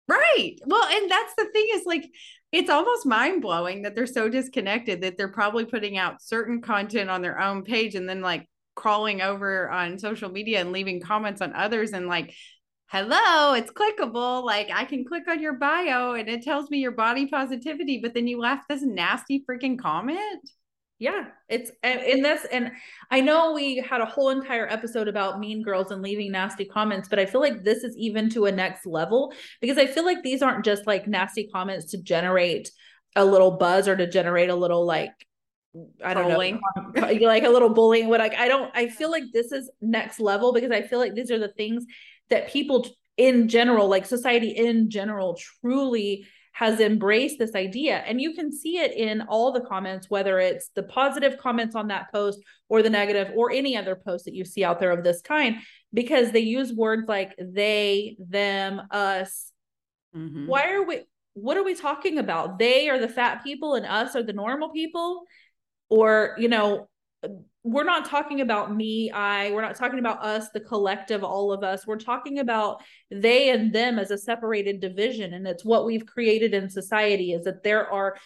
Right. 0.07 0.55
Well, 0.65 0.83
and 0.83 1.09
that's 1.09 1.33
the 1.37 1.45
thing 1.45 1.67
is 1.73 1.85
like, 1.85 2.09
it's 2.51 2.69
almost 2.69 3.05
mind 3.05 3.41
blowing 3.41 3.83
that 3.83 3.95
they're 3.95 4.05
so 4.05 4.29
disconnected 4.29 5.01
that 5.01 5.17
they're 5.17 5.29
probably 5.29 5.65
putting 5.65 5.97
out 5.97 6.21
certain 6.21 6.61
content 6.61 7.09
on 7.09 7.21
their 7.21 7.39
own 7.39 7.63
page 7.63 7.95
and 7.95 8.07
then 8.07 8.21
like 8.21 8.47
crawling 8.75 9.21
over 9.21 9.69
on 9.69 9.97
social 9.97 10.29
media 10.29 10.59
and 10.59 10.71
leaving 10.71 10.99
comments 10.99 11.41
on 11.41 11.53
others 11.53 11.93
and 11.93 12.07
like, 12.07 12.35
hello, 12.87 13.53
it's 13.53 13.71
clickable. 13.71 14.43
Like 14.43 14.69
I 14.73 14.83
can 14.83 15.05
click 15.05 15.27
on 15.29 15.41
your 15.41 15.53
bio 15.53 16.13
and 16.13 16.27
it 16.27 16.43
tells 16.43 16.69
me 16.69 16.79
your 16.79 16.91
body 16.91 17.27
positivity, 17.27 17.99
but 18.03 18.13
then 18.13 18.27
you 18.27 18.39
left 18.39 18.67
this 18.67 18.83
nasty 18.83 19.43
freaking 19.49 19.79
comment 19.79 20.41
yeah 21.03 21.25
it's 21.49 21.69
and, 21.83 22.23
this 22.23 22.45
and 22.49 22.71
i 23.11 23.19
know 23.19 23.51
we 23.51 23.75
had 23.75 23.99
a 23.99 24.05
whole 24.05 24.29
entire 24.29 24.65
episode 24.69 25.09
about 25.09 25.37
mean 25.37 25.61
girls 25.61 25.91
and 25.91 26.01
leaving 26.01 26.31
nasty 26.31 26.63
comments 26.63 27.09
but 27.09 27.19
i 27.19 27.25
feel 27.25 27.41
like 27.41 27.61
this 27.61 27.83
is 27.83 27.93
even 27.97 28.29
to 28.29 28.45
a 28.45 28.51
next 28.51 28.85
level 28.85 29.33
because 29.59 29.77
i 29.77 29.85
feel 29.85 30.05
like 30.05 30.23
these 30.23 30.41
aren't 30.41 30.63
just 30.63 30.87
like 30.87 31.05
nasty 31.05 31.49
comments 31.53 31.91
to 31.91 32.01
generate 32.01 32.71
a 33.17 33.25
little 33.25 33.51
buzz 33.51 33.89
or 33.89 33.97
to 33.97 34.09
generate 34.09 34.49
a 34.49 34.55
little 34.55 34.85
like 34.85 35.11
I 36.05 36.13
don't 36.13 36.29
bullying. 36.29 36.61
know, 36.95 37.01
like 37.27 37.43
a 37.43 37.49
little 37.49 37.69
bullying. 37.69 38.07
What 38.07 38.19
like 38.19 38.35
I 38.35 38.47
don't, 38.47 38.69
I 38.75 38.89
feel 38.89 39.09
like 39.09 39.23
this 39.33 39.51
is 39.51 39.71
next 39.81 40.19
level 40.19 40.53
because 40.53 40.69
I 40.69 40.83
feel 40.83 40.99
like 40.99 41.15
these 41.15 41.31
are 41.31 41.39
the 41.39 41.47
things 41.47 41.83
that 42.29 42.47
people 42.47 42.85
in 43.17 43.47
general, 43.47 43.87
like 43.87 44.05
society 44.05 44.49
in 44.49 44.91
general, 44.91 45.35
truly 45.61 46.27
has 46.53 46.79
embraced 46.79 47.39
this 47.39 47.55
idea. 47.55 47.97
And 47.97 48.21
you 48.21 48.33
can 48.33 48.51
see 48.51 48.77
it 48.77 48.93
in 48.93 49.21
all 49.21 49.51
the 49.51 49.61
comments, 49.61 50.09
whether 50.09 50.39
it's 50.39 50.69
the 50.75 50.83
positive 50.83 51.37
comments 51.37 51.75
on 51.75 51.87
that 51.87 52.11
post 52.11 52.39
or 52.69 52.81
the 52.81 52.89
negative 52.89 53.31
or 53.35 53.51
any 53.51 53.75
other 53.75 53.95
post 53.95 54.25
that 54.25 54.35
you 54.35 54.45
see 54.45 54.63
out 54.63 54.79
there 54.79 54.91
of 54.91 55.03
this 55.03 55.21
kind, 55.21 55.57
because 55.93 56.31
they 56.31 56.39
use 56.39 56.71
words 56.71 57.03
like 57.07 57.35
they, 57.39 58.15
them, 58.19 58.81
us. 58.91 59.51
Mm-hmm. 60.15 60.47
Why 60.47 60.73
are 60.73 60.83
we? 60.83 61.01
What 61.33 61.57
are 61.57 61.63
we 61.63 61.73
talking 61.73 62.19
about? 62.19 62.59
They 62.59 62.89
are 62.89 62.99
the 62.99 63.09
fat 63.09 63.43
people 63.43 63.73
and 63.73 63.85
us 63.85 64.15
are 64.15 64.21
the 64.21 64.33
normal 64.33 64.69
people? 64.69 65.23
Or, 65.89 66.35
you 66.37 66.47
know, 66.47 66.87
we're 67.63 67.83
not 67.83 68.05
talking 68.05 68.41
about 68.41 68.75
me, 68.75 69.09
I, 69.11 69.51
we're 69.51 69.61
not 69.61 69.75
talking 69.75 69.99
about 69.99 70.23
us, 70.23 70.49
the 70.53 70.59
collective, 70.59 71.23
all 71.23 71.53
of 71.53 71.63
us. 71.63 71.87
We're 71.87 71.97
talking 71.97 72.39
about 72.39 72.81
they 73.09 73.49
and 73.49 73.73
them 73.73 73.97
as 73.97 74.11
a 74.11 74.17
separated 74.17 74.81
division. 74.81 75.33
And 75.33 75.47
it's 75.47 75.63
what 75.63 75.85
we've 75.85 76.05
created 76.05 76.53
in 76.53 76.69
society 76.69 77.31
is 77.31 77.45
that 77.45 77.63
there 77.63 77.89
are 77.91 78.17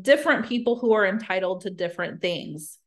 different 0.00 0.46
people 0.46 0.78
who 0.78 0.92
are 0.92 1.06
entitled 1.06 1.62
to 1.62 1.70
different 1.70 2.22
things 2.22 2.78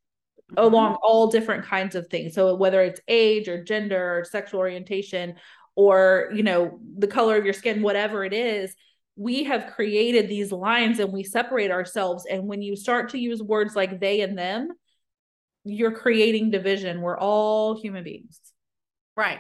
mm-hmm. 0.52 0.64
along 0.64 0.98
all 1.04 1.28
different 1.28 1.66
kinds 1.66 1.96
of 1.96 2.08
things. 2.08 2.34
So 2.34 2.56
whether 2.56 2.82
it's 2.82 3.02
age 3.08 3.48
or 3.48 3.64
gender 3.64 4.20
or 4.20 4.26
sexual 4.26 4.60
orientation 4.60 5.36
or, 5.76 6.30
you 6.34 6.44
know, 6.44 6.80
the 6.98 7.08
color 7.08 7.38
of 7.38 7.46
your 7.46 7.54
skin, 7.54 7.82
whatever 7.84 8.24
it 8.24 8.34
is, 8.34 8.76
we 9.16 9.44
have 9.44 9.74
created 9.76 10.28
these 10.28 10.52
lines 10.52 11.00
and 11.00 11.12
we 11.12 11.24
separate 11.24 11.72
ourselves. 11.72 12.26
And 12.30 12.46
when 12.48 12.62
you 12.62 12.76
start 12.76 13.10
to 13.10 13.20
use 13.20 13.44
words 13.44 13.76
like 13.76 14.00
they 14.00 14.22
and 14.22 14.38
them, 14.38 14.70
you're 15.64 15.92
creating 15.92 16.52
division. 16.52 17.02
We're 17.02 17.18
all 17.18 17.80
human 17.80 18.04
beings. 18.04 18.40
Right. 19.16 19.40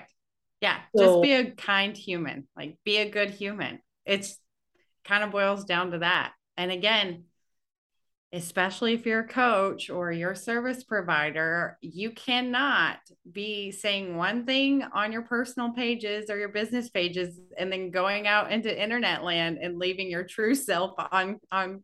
Yeah. 0.61 0.77
So, 0.95 1.05
just 1.05 1.21
be 1.21 1.33
a 1.33 1.51
kind 1.51 1.95
human. 1.95 2.47
Like 2.55 2.77
be 2.83 2.97
a 2.97 3.09
good 3.09 3.31
human. 3.31 3.79
It's 4.05 4.37
kind 5.05 5.23
of 5.23 5.31
boils 5.31 5.65
down 5.65 5.91
to 5.91 5.99
that. 5.99 6.33
And 6.57 6.71
again, 6.71 7.23
especially 8.31 8.93
if 8.93 9.05
you're 9.05 9.21
a 9.21 9.27
coach 9.27 9.89
or 9.89 10.11
your 10.11 10.35
service 10.35 10.83
provider, 10.83 11.77
you 11.81 12.11
cannot 12.11 12.97
be 13.31 13.71
saying 13.71 14.15
one 14.15 14.45
thing 14.45 14.83
on 14.93 15.11
your 15.11 15.23
personal 15.23 15.71
pages 15.71 16.29
or 16.29 16.37
your 16.37 16.49
business 16.49 16.89
pages 16.89 17.39
and 17.57 17.71
then 17.71 17.89
going 17.89 18.27
out 18.27 18.51
into 18.51 18.81
internet 18.81 19.23
land 19.23 19.57
and 19.59 19.79
leaving 19.79 20.11
your 20.11 20.23
true 20.23 20.53
self 20.53 20.93
on 21.11 21.39
on 21.51 21.83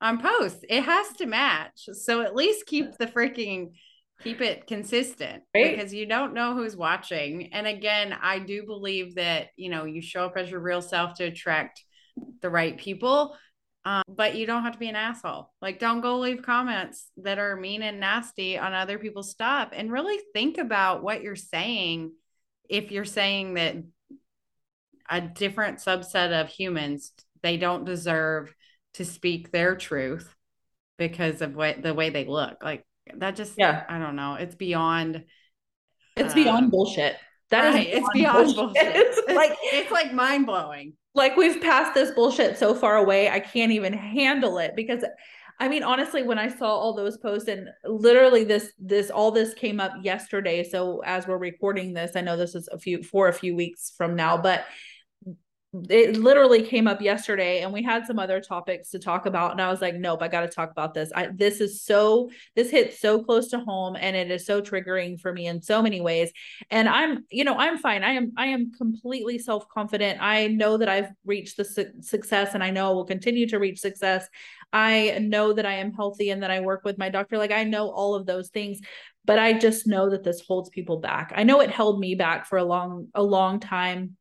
on 0.00 0.20
posts. 0.20 0.64
It 0.68 0.82
has 0.82 1.08
to 1.18 1.26
match. 1.26 1.88
So 1.92 2.20
at 2.20 2.34
least 2.34 2.66
keep 2.66 2.96
the 2.98 3.06
freaking 3.06 3.72
keep 4.22 4.40
it 4.40 4.66
consistent 4.66 5.42
right. 5.54 5.76
because 5.76 5.92
you 5.92 6.06
don't 6.06 6.34
know 6.34 6.54
who's 6.54 6.76
watching. 6.76 7.52
And 7.52 7.66
again, 7.66 8.14
I 8.20 8.38
do 8.38 8.64
believe 8.64 9.16
that, 9.16 9.48
you 9.56 9.68
know, 9.68 9.84
you 9.84 10.00
show 10.00 10.24
up 10.24 10.36
as 10.36 10.50
your 10.50 10.60
real 10.60 10.82
self 10.82 11.14
to 11.14 11.24
attract 11.24 11.82
the 12.40 12.50
right 12.50 12.76
people. 12.76 13.36
Um, 13.84 14.02
but 14.08 14.34
you 14.34 14.46
don't 14.46 14.64
have 14.64 14.72
to 14.72 14.80
be 14.80 14.88
an 14.88 14.96
asshole. 14.96 15.52
Like, 15.62 15.78
don't 15.78 16.00
go 16.00 16.18
leave 16.18 16.42
comments 16.42 17.08
that 17.18 17.38
are 17.38 17.54
mean 17.54 17.82
and 17.82 18.00
nasty 18.00 18.58
on 18.58 18.74
other 18.74 18.98
people's 18.98 19.30
stuff 19.30 19.68
and 19.72 19.92
really 19.92 20.18
think 20.32 20.58
about 20.58 21.04
what 21.04 21.22
you're 21.22 21.36
saying. 21.36 22.10
If 22.68 22.90
you're 22.90 23.04
saying 23.04 23.54
that 23.54 23.76
a 25.08 25.20
different 25.20 25.78
subset 25.78 26.32
of 26.32 26.48
humans, 26.48 27.12
they 27.42 27.58
don't 27.58 27.84
deserve 27.84 28.52
to 28.96 29.04
speak 29.04 29.50
their 29.50 29.76
truth 29.76 30.34
because 30.98 31.42
of 31.42 31.54
what 31.54 31.82
the 31.82 31.94
way 31.94 32.10
they 32.10 32.24
look. 32.24 32.62
Like 32.62 32.84
that 33.16 33.36
just 33.36 33.54
yeah, 33.56 33.84
I 33.88 33.98
don't 33.98 34.16
know. 34.16 34.34
It's 34.34 34.54
beyond 34.54 35.24
it's 36.16 36.34
beyond 36.34 36.64
um, 36.64 36.70
bullshit. 36.70 37.16
That 37.50 37.74
right, 37.74 37.88
is 37.88 37.94
beyond 37.94 38.04
it's 38.04 38.12
beyond 38.14 38.54
bullshit. 38.54 38.74
bullshit. 38.74 38.96
it's 38.96 39.34
like 39.34 39.56
it's 39.62 39.90
like 39.90 40.12
mind 40.12 40.46
blowing. 40.46 40.94
Like 41.14 41.36
we've 41.36 41.60
passed 41.60 41.94
this 41.94 42.10
bullshit 42.10 42.58
so 42.58 42.74
far 42.74 42.96
away, 42.96 43.30
I 43.30 43.40
can't 43.40 43.72
even 43.72 43.92
handle 43.92 44.58
it 44.58 44.74
because 44.76 45.04
I 45.58 45.68
mean 45.68 45.82
honestly 45.82 46.22
when 46.22 46.38
I 46.38 46.48
saw 46.48 46.68
all 46.68 46.94
those 46.94 47.16
posts 47.18 47.48
and 47.48 47.68
literally 47.84 48.44
this 48.44 48.72
this 48.78 49.10
all 49.10 49.30
this 49.30 49.54
came 49.54 49.80
up 49.80 49.92
yesterday 50.02 50.62
so 50.62 51.02
as 51.04 51.26
we're 51.26 51.38
recording 51.38 51.94
this 51.94 52.12
I 52.14 52.20
know 52.20 52.36
this 52.36 52.54
is 52.54 52.68
a 52.70 52.78
few 52.78 53.02
for 53.02 53.28
a 53.28 53.32
few 53.32 53.56
weeks 53.56 53.92
from 53.96 54.16
now 54.16 54.36
but 54.36 54.66
it 55.88 56.16
literally 56.16 56.62
came 56.62 56.86
up 56.86 57.00
yesterday 57.00 57.60
and 57.60 57.72
we 57.72 57.82
had 57.82 58.06
some 58.06 58.18
other 58.18 58.40
topics 58.40 58.90
to 58.90 58.98
talk 58.98 59.26
about 59.26 59.52
and 59.52 59.60
i 59.60 59.68
was 59.68 59.80
like 59.80 59.94
nope 59.94 60.22
i 60.22 60.28
got 60.28 60.42
to 60.42 60.48
talk 60.48 60.70
about 60.70 60.94
this. 60.94 61.10
I, 61.14 61.28
this 61.34 61.60
is 61.60 61.82
so 61.82 62.30
this 62.54 62.70
hits 62.70 63.00
so 63.00 63.22
close 63.22 63.48
to 63.48 63.60
home 63.60 63.96
and 63.96 64.14
it 64.14 64.30
is 64.30 64.46
so 64.46 64.60
triggering 64.60 65.20
for 65.20 65.32
me 65.32 65.46
in 65.46 65.60
so 65.62 65.82
many 65.82 66.00
ways. 66.00 66.30
And 66.70 66.88
i'm 66.88 67.24
you 67.30 67.44
know 67.44 67.56
i'm 67.56 67.78
fine. 67.78 68.04
I 68.04 68.12
am 68.12 68.32
i 68.36 68.46
am 68.46 68.72
completely 68.72 69.38
self-confident. 69.38 70.20
I 70.20 70.48
know 70.48 70.76
that 70.76 70.88
i've 70.88 71.10
reached 71.24 71.56
the 71.56 71.64
su- 71.64 71.92
success 72.00 72.54
and 72.54 72.62
i 72.62 72.70
know 72.70 72.90
i 72.90 72.92
will 72.92 73.04
continue 73.04 73.48
to 73.48 73.58
reach 73.58 73.80
success. 73.80 74.26
I 74.72 75.18
know 75.20 75.52
that 75.52 75.66
i 75.66 75.74
am 75.74 75.92
healthy 75.92 76.30
and 76.30 76.42
that 76.42 76.50
i 76.50 76.60
work 76.60 76.82
with 76.84 76.98
my 76.98 77.08
doctor. 77.08 77.38
Like 77.38 77.52
i 77.52 77.64
know 77.64 77.90
all 77.90 78.14
of 78.14 78.26
those 78.26 78.48
things 78.48 78.80
but 79.24 79.38
i 79.38 79.52
just 79.52 79.86
know 79.86 80.10
that 80.10 80.22
this 80.22 80.40
holds 80.46 80.68
people 80.68 81.00
back. 81.00 81.32
I 81.34 81.42
know 81.42 81.60
it 81.60 81.70
held 81.70 81.98
me 81.98 82.14
back 82.14 82.46
for 82.46 82.58
a 82.58 82.64
long 82.64 83.08
a 83.14 83.22
long 83.22 83.60
time 83.60 84.16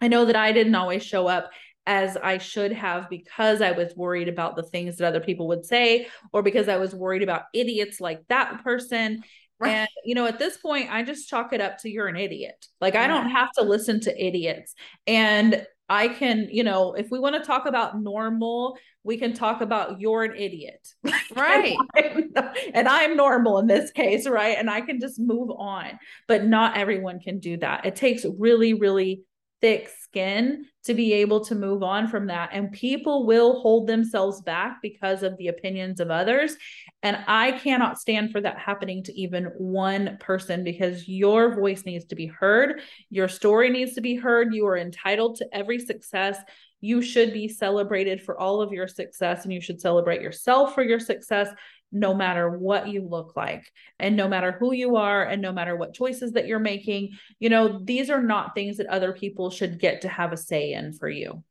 I 0.00 0.08
know 0.08 0.24
that 0.24 0.36
I 0.36 0.52
didn't 0.52 0.74
always 0.74 1.02
show 1.02 1.26
up 1.26 1.50
as 1.86 2.18
I 2.18 2.36
should 2.36 2.72
have 2.72 3.08
because 3.08 3.62
I 3.62 3.72
was 3.72 3.94
worried 3.96 4.28
about 4.28 4.56
the 4.56 4.62
things 4.62 4.96
that 4.96 5.08
other 5.08 5.20
people 5.20 5.48
would 5.48 5.64
say 5.64 6.06
or 6.32 6.42
because 6.42 6.68
I 6.68 6.76
was 6.76 6.94
worried 6.94 7.22
about 7.22 7.44
idiots 7.54 7.98
like 7.98 8.20
that 8.28 8.62
person. 8.62 9.22
Right. 9.58 9.70
And, 9.70 9.88
you 10.04 10.14
know, 10.14 10.26
at 10.26 10.38
this 10.38 10.58
point, 10.58 10.92
I 10.92 11.02
just 11.02 11.28
chalk 11.28 11.52
it 11.52 11.62
up 11.62 11.78
to 11.78 11.90
you're 11.90 12.06
an 12.06 12.16
idiot. 12.16 12.66
Like, 12.80 12.94
I 12.94 13.06
don't 13.06 13.30
have 13.30 13.50
to 13.52 13.64
listen 13.64 14.00
to 14.00 14.24
idiots. 14.24 14.74
And 15.06 15.66
I 15.88 16.08
can, 16.08 16.48
you 16.50 16.62
know, 16.62 16.92
if 16.92 17.08
we 17.10 17.18
want 17.18 17.36
to 17.36 17.42
talk 17.42 17.64
about 17.64 17.98
normal, 17.98 18.76
we 19.02 19.16
can 19.16 19.32
talk 19.32 19.62
about 19.62 19.98
you're 20.00 20.24
an 20.24 20.36
idiot. 20.36 20.86
Right. 21.34 21.76
and, 21.94 22.32
I'm, 22.36 22.50
and 22.74 22.88
I'm 22.88 23.16
normal 23.16 23.58
in 23.58 23.66
this 23.66 23.90
case, 23.92 24.26
right? 24.26 24.56
And 24.58 24.68
I 24.68 24.80
can 24.80 25.00
just 25.00 25.18
move 25.18 25.50
on. 25.50 25.98
But 26.26 26.44
not 26.44 26.76
everyone 26.76 27.20
can 27.20 27.38
do 27.38 27.56
that. 27.58 27.86
It 27.86 27.96
takes 27.96 28.24
really, 28.38 28.74
really 28.74 29.22
thick 29.60 29.90
skin 30.00 30.64
to 30.84 30.94
be 30.94 31.12
able 31.12 31.44
to 31.44 31.54
move 31.54 31.82
on 31.82 32.08
from 32.08 32.26
that. 32.28 32.50
And 32.52 32.72
people 32.72 33.26
will 33.26 33.60
hold 33.60 33.86
themselves 33.86 34.40
back 34.40 34.78
because 34.82 35.22
of 35.22 35.36
the 35.36 35.48
opinions 35.48 36.00
of 36.00 36.10
others. 36.10 36.56
And 37.02 37.18
I 37.26 37.52
cannot 37.52 37.98
stand 37.98 38.32
for 38.32 38.40
that 38.40 38.58
happening 38.58 39.02
to 39.04 39.12
even 39.12 39.44
one 39.56 40.16
person 40.20 40.64
because 40.64 41.08
your 41.08 41.54
voice 41.54 41.84
needs 41.84 42.06
to 42.06 42.14
be 42.14 42.26
heard. 42.26 42.80
Your 43.10 43.28
story 43.28 43.70
needs 43.70 43.94
to 43.94 44.00
be 44.00 44.16
heard. 44.16 44.54
You 44.54 44.66
are 44.66 44.78
entitled 44.78 45.36
to 45.36 45.48
every 45.52 45.78
success. 45.78 46.38
You 46.80 47.02
should 47.02 47.32
be 47.32 47.48
celebrated 47.48 48.22
for 48.22 48.38
all 48.38 48.62
of 48.62 48.72
your 48.72 48.86
success 48.86 49.44
and 49.44 49.52
you 49.52 49.60
should 49.60 49.80
celebrate 49.80 50.22
yourself 50.22 50.74
for 50.74 50.82
your 50.82 51.00
success 51.00 51.48
no 51.90 52.14
matter 52.14 52.50
what 52.50 52.88
you 52.88 53.02
look 53.02 53.34
like 53.36 53.70
and 53.98 54.16
no 54.16 54.28
matter 54.28 54.52
who 54.52 54.72
you 54.72 54.96
are 54.96 55.22
and 55.22 55.40
no 55.40 55.52
matter 55.52 55.74
what 55.74 55.94
choices 55.94 56.32
that 56.32 56.46
you're 56.46 56.58
making 56.58 57.10
you 57.38 57.48
know 57.48 57.80
these 57.82 58.10
are 58.10 58.22
not 58.22 58.54
things 58.54 58.76
that 58.76 58.86
other 58.86 59.12
people 59.12 59.50
should 59.50 59.80
get 59.80 60.02
to 60.02 60.08
have 60.08 60.32
a 60.32 60.36
say 60.36 60.72
in 60.72 60.92
for 60.92 61.08
you. 61.08 61.42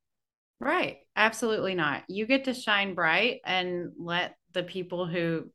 Right. 0.60 0.98
Absolutely 1.16 1.76
not. 1.76 2.04
You 2.08 2.26
get 2.26 2.46
to 2.46 2.54
shine 2.54 2.96
bright 2.96 3.42
and 3.46 3.92
let 3.98 4.36
the 4.54 4.64
people 4.64 5.06
who 5.06 5.52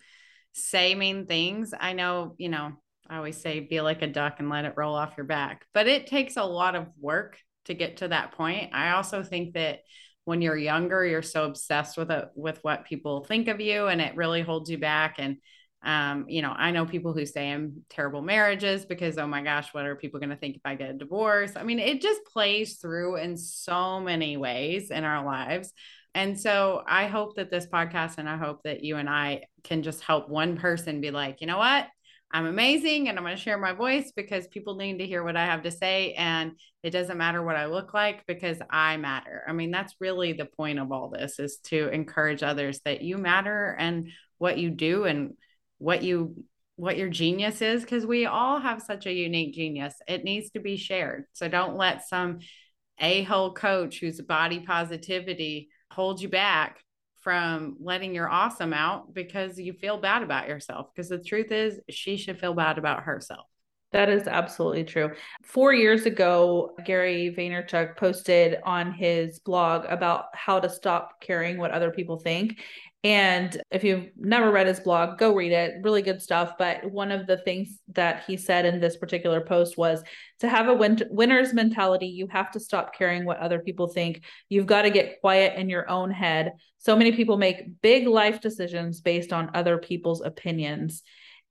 say 0.53 0.95
mean 0.95 1.27
things 1.27 1.73
i 1.81 1.95
know 1.95 2.35
you 2.37 2.51
know 2.51 2.73
i 3.09 3.16
always 3.16 3.40
say 3.40 3.61
be 3.61 3.81
like 3.81 4.03
a 4.03 4.07
duck 4.07 4.35
and 4.38 4.51
let 4.51 4.66
it 4.66 4.75
roll 4.77 4.95
off 4.95 5.14
your 5.16 5.27
back. 5.27 5.66
But 5.73 5.88
it 5.88 6.07
takes 6.07 6.37
a 6.37 6.45
lot 6.45 6.75
of 6.75 6.88
work 7.01 7.38
to 7.66 7.75
get 7.75 7.99
to 7.99 8.09
that 8.09 8.33
point. 8.33 8.75
I 8.75 8.92
also 8.92 9.23
think 9.23 9.55
that 9.55 9.81
when 10.25 10.43
you're 10.43 10.57
younger 10.57 11.05
you're 11.05 11.23
so 11.23 11.45
obsessed 11.45 11.97
with 11.97 12.11
it 12.11 12.29
with 12.35 12.59
what 12.63 12.85
people 12.85 13.25
think 13.25 13.49
of 13.49 13.61
you 13.61 13.87
and 13.87 14.01
it 14.01 14.17
really 14.17 14.43
holds 14.43 14.71
you 14.71 14.79
back 14.79 15.17
and 15.19 15.37
um, 15.85 16.27
you 16.29 16.43
know 16.43 16.55
i 16.57 16.71
know 16.71 16.87
people 16.87 17.13
who 17.13 17.27
say 17.27 17.51
i'm 17.51 17.83
terrible 17.91 18.23
marriages 18.23 18.85
because 18.85 19.19
oh 19.19 19.27
my 19.27 19.43
gosh 19.43 19.75
what 19.75 19.85
are 19.85 19.97
people 19.97 20.21
going 20.21 20.31
to 20.31 20.37
think 20.37 20.57
if 20.57 20.63
i 20.65 20.75
get 20.75 20.91
a 20.91 20.95
divorce? 20.95 21.53
I 21.57 21.65
mean 21.65 21.81
it 21.81 22.01
just 22.01 22.25
plays 22.25 22.77
through 22.77 23.17
in 23.17 23.37
so 23.37 23.99
many 24.01 24.37
ways 24.37 24.91
in 24.91 25.05
our 25.05 25.25
lives. 25.25 25.73
And 26.15 26.39
so 26.39 26.83
i 26.87 27.07
hope 27.07 27.35
that 27.37 27.51
this 27.51 27.67
podcast 27.67 28.19
and 28.19 28.29
i 28.29 28.37
hope 28.37 28.61
that 28.63 28.85
you 28.85 28.97
and 28.97 29.09
i 29.09 29.43
can 29.65 29.83
just 29.83 30.03
help 30.03 30.29
one 30.29 30.57
person 30.57 31.01
be 31.01 31.11
like 31.11 31.41
you 31.41 31.47
know 31.49 31.59
what 31.59 31.87
I'm 32.33 32.47
amazing 32.47 33.09
and 33.09 33.18
I'm 33.18 33.25
going 33.25 33.37
to 33.37 33.42
share 33.42 33.59
my 33.59 33.73
voice 33.73 34.11
because 34.16 34.47
people 34.47 34.77
need 34.77 34.99
to 34.99 35.07
hear 35.07 35.23
what 35.23 35.37
I 35.37 35.45
have 35.45 35.62
to 35.64 35.71
say. 35.71 36.14
And 36.14 36.53
it 36.83 36.90
doesn't 36.90 37.18
matter 37.18 37.42
what 37.42 37.57
I 37.57 37.66
look 37.66 37.92
like 37.92 38.27
because 38.27 38.59
I 38.71 38.97
matter. 38.97 39.42
I 39.47 39.53
mean, 39.53 39.71
that's 39.71 39.95
really 40.01 40.33
the 40.33 40.47
point 40.47 40.79
of 40.79 40.90
all 40.92 41.09
this 41.11 41.38
is 41.38 41.59
to 41.64 41.88
encourage 41.88 42.42
others 42.42 42.81
that 42.87 43.03
you 43.03 43.18
matter 43.18 43.77
and 43.79 44.09
what 44.38 44.57
you 44.57 44.71
do 44.71 45.05
and 45.05 45.35
what 45.79 46.03
you 46.03 46.45
what 46.77 46.97
your 46.97 47.11
genius 47.11 47.61
is 47.61 47.83
because 47.83 48.07
we 48.07 48.25
all 48.25 48.59
have 48.59 48.81
such 48.81 49.07
a 49.07 49.12
unique 49.12 49.55
genius. 49.55 49.95
It 50.09 50.25
needs 50.25 50.51
to 50.53 50.61
be 50.61 50.77
shared. 50.79 51.25
So 51.35 51.47
don't 51.47 51.77
let 51.77 52.09
some 52.09 52.38
a-hole 52.99 53.53
coach 53.53 54.01
whose 54.01 54.21
body 54.23 54.61
positivity 54.61 55.68
hold 55.90 56.21
you 56.21 56.31
back 56.31 56.83
from 57.23 57.77
letting 57.81 58.15
your 58.15 58.29
awesome 58.29 58.73
out 58.73 59.15
because 59.15 59.59
you 59.59 59.73
feel 59.73 59.97
bad 59.97 60.23
about 60.23 60.49
yourself. 60.49 60.89
Because 60.93 61.09
the 61.09 61.23
truth 61.23 61.53
is, 61.53 61.81
she 61.89 62.17
should 62.17 62.39
feel 62.39 62.55
bad 62.55 62.79
about 62.79 63.05
herself. 63.05 63.47
That 63.92 64.09
is 64.09 64.26
absolutely 64.26 64.85
true. 64.85 65.12
Four 65.42 65.74
years 65.74 66.07
ago, 66.07 66.74
Gary 66.85 67.35
Vaynerchuk 67.37 67.96
posted 67.96 68.59
on 68.64 68.92
his 68.92 69.38
blog 69.38 69.85
about 69.87 70.26
how 70.33 70.61
to 70.61 70.70
stop 70.70 71.20
caring 71.20 71.59
what 71.59 71.72
other 71.72 71.90
people 71.90 72.18
think. 72.18 72.59
And 73.05 73.61
if 73.72 73.83
you've 73.83 74.11
never 74.16 74.52
read 74.52 74.68
his 74.68 74.78
blog, 74.78 75.18
go 75.18 75.35
read 75.35 75.50
it. 75.50 75.74
Really 75.83 76.02
good 76.02 76.22
stuff. 76.22 76.52
But 76.57 76.88
one 76.90 77.11
of 77.11 77.26
the 77.26 77.37
things 77.38 77.81
that 77.88 78.22
he 78.26 78.37
said 78.37 78.64
in 78.64 78.81
this 78.81 78.96
particular 78.96 79.40
post 79.40 79.76
was 79.76 80.02
to 80.38 80.48
have 80.48 80.68
a 80.68 80.74
win- 80.74 81.09
winner's 81.11 81.52
mentality, 81.52 82.07
you 82.07 82.28
have 82.28 82.52
to 82.52 82.61
stop 82.61 82.94
caring 82.94 83.24
what 83.24 83.38
other 83.38 83.59
people 83.59 83.88
think. 83.88 84.22
You've 84.48 84.66
got 84.66 84.83
to 84.83 84.90
get 84.90 85.20
quiet 85.20 85.59
in 85.59 85.68
your 85.68 85.90
own 85.90 86.12
head. 86.12 86.52
So 86.78 86.94
many 86.94 87.11
people 87.12 87.37
make 87.37 87.83
big 87.83 88.07
life 88.07 88.40
decisions 88.40 89.00
based 89.00 89.33
on 89.33 89.50
other 89.52 89.78
people's 89.78 90.22
opinions. 90.22 91.02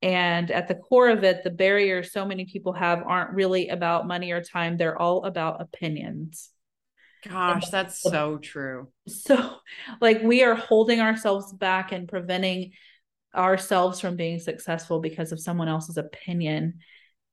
And 0.01 0.49
at 0.49 0.67
the 0.67 0.75
core 0.75 1.09
of 1.09 1.23
it, 1.23 1.43
the 1.43 1.51
barriers 1.51 2.11
so 2.11 2.25
many 2.25 2.45
people 2.45 2.73
have 2.73 3.03
aren't 3.05 3.31
really 3.31 3.69
about 3.69 4.07
money 4.07 4.31
or 4.31 4.41
time, 4.41 4.77
they're 4.77 4.99
all 4.99 5.25
about 5.25 5.61
opinions. 5.61 6.49
Gosh, 7.27 7.69
that's 7.69 8.01
so 8.01 8.37
true. 8.37 8.87
So, 9.07 9.57
like, 9.99 10.23
we 10.23 10.43
are 10.43 10.55
holding 10.55 11.01
ourselves 11.01 11.53
back 11.53 11.91
and 11.91 12.07
preventing 12.07 12.71
ourselves 13.35 13.99
from 13.99 14.15
being 14.15 14.39
successful 14.39 14.99
because 14.99 15.31
of 15.31 15.39
someone 15.39 15.67
else's 15.67 15.97
opinion. 15.97 16.79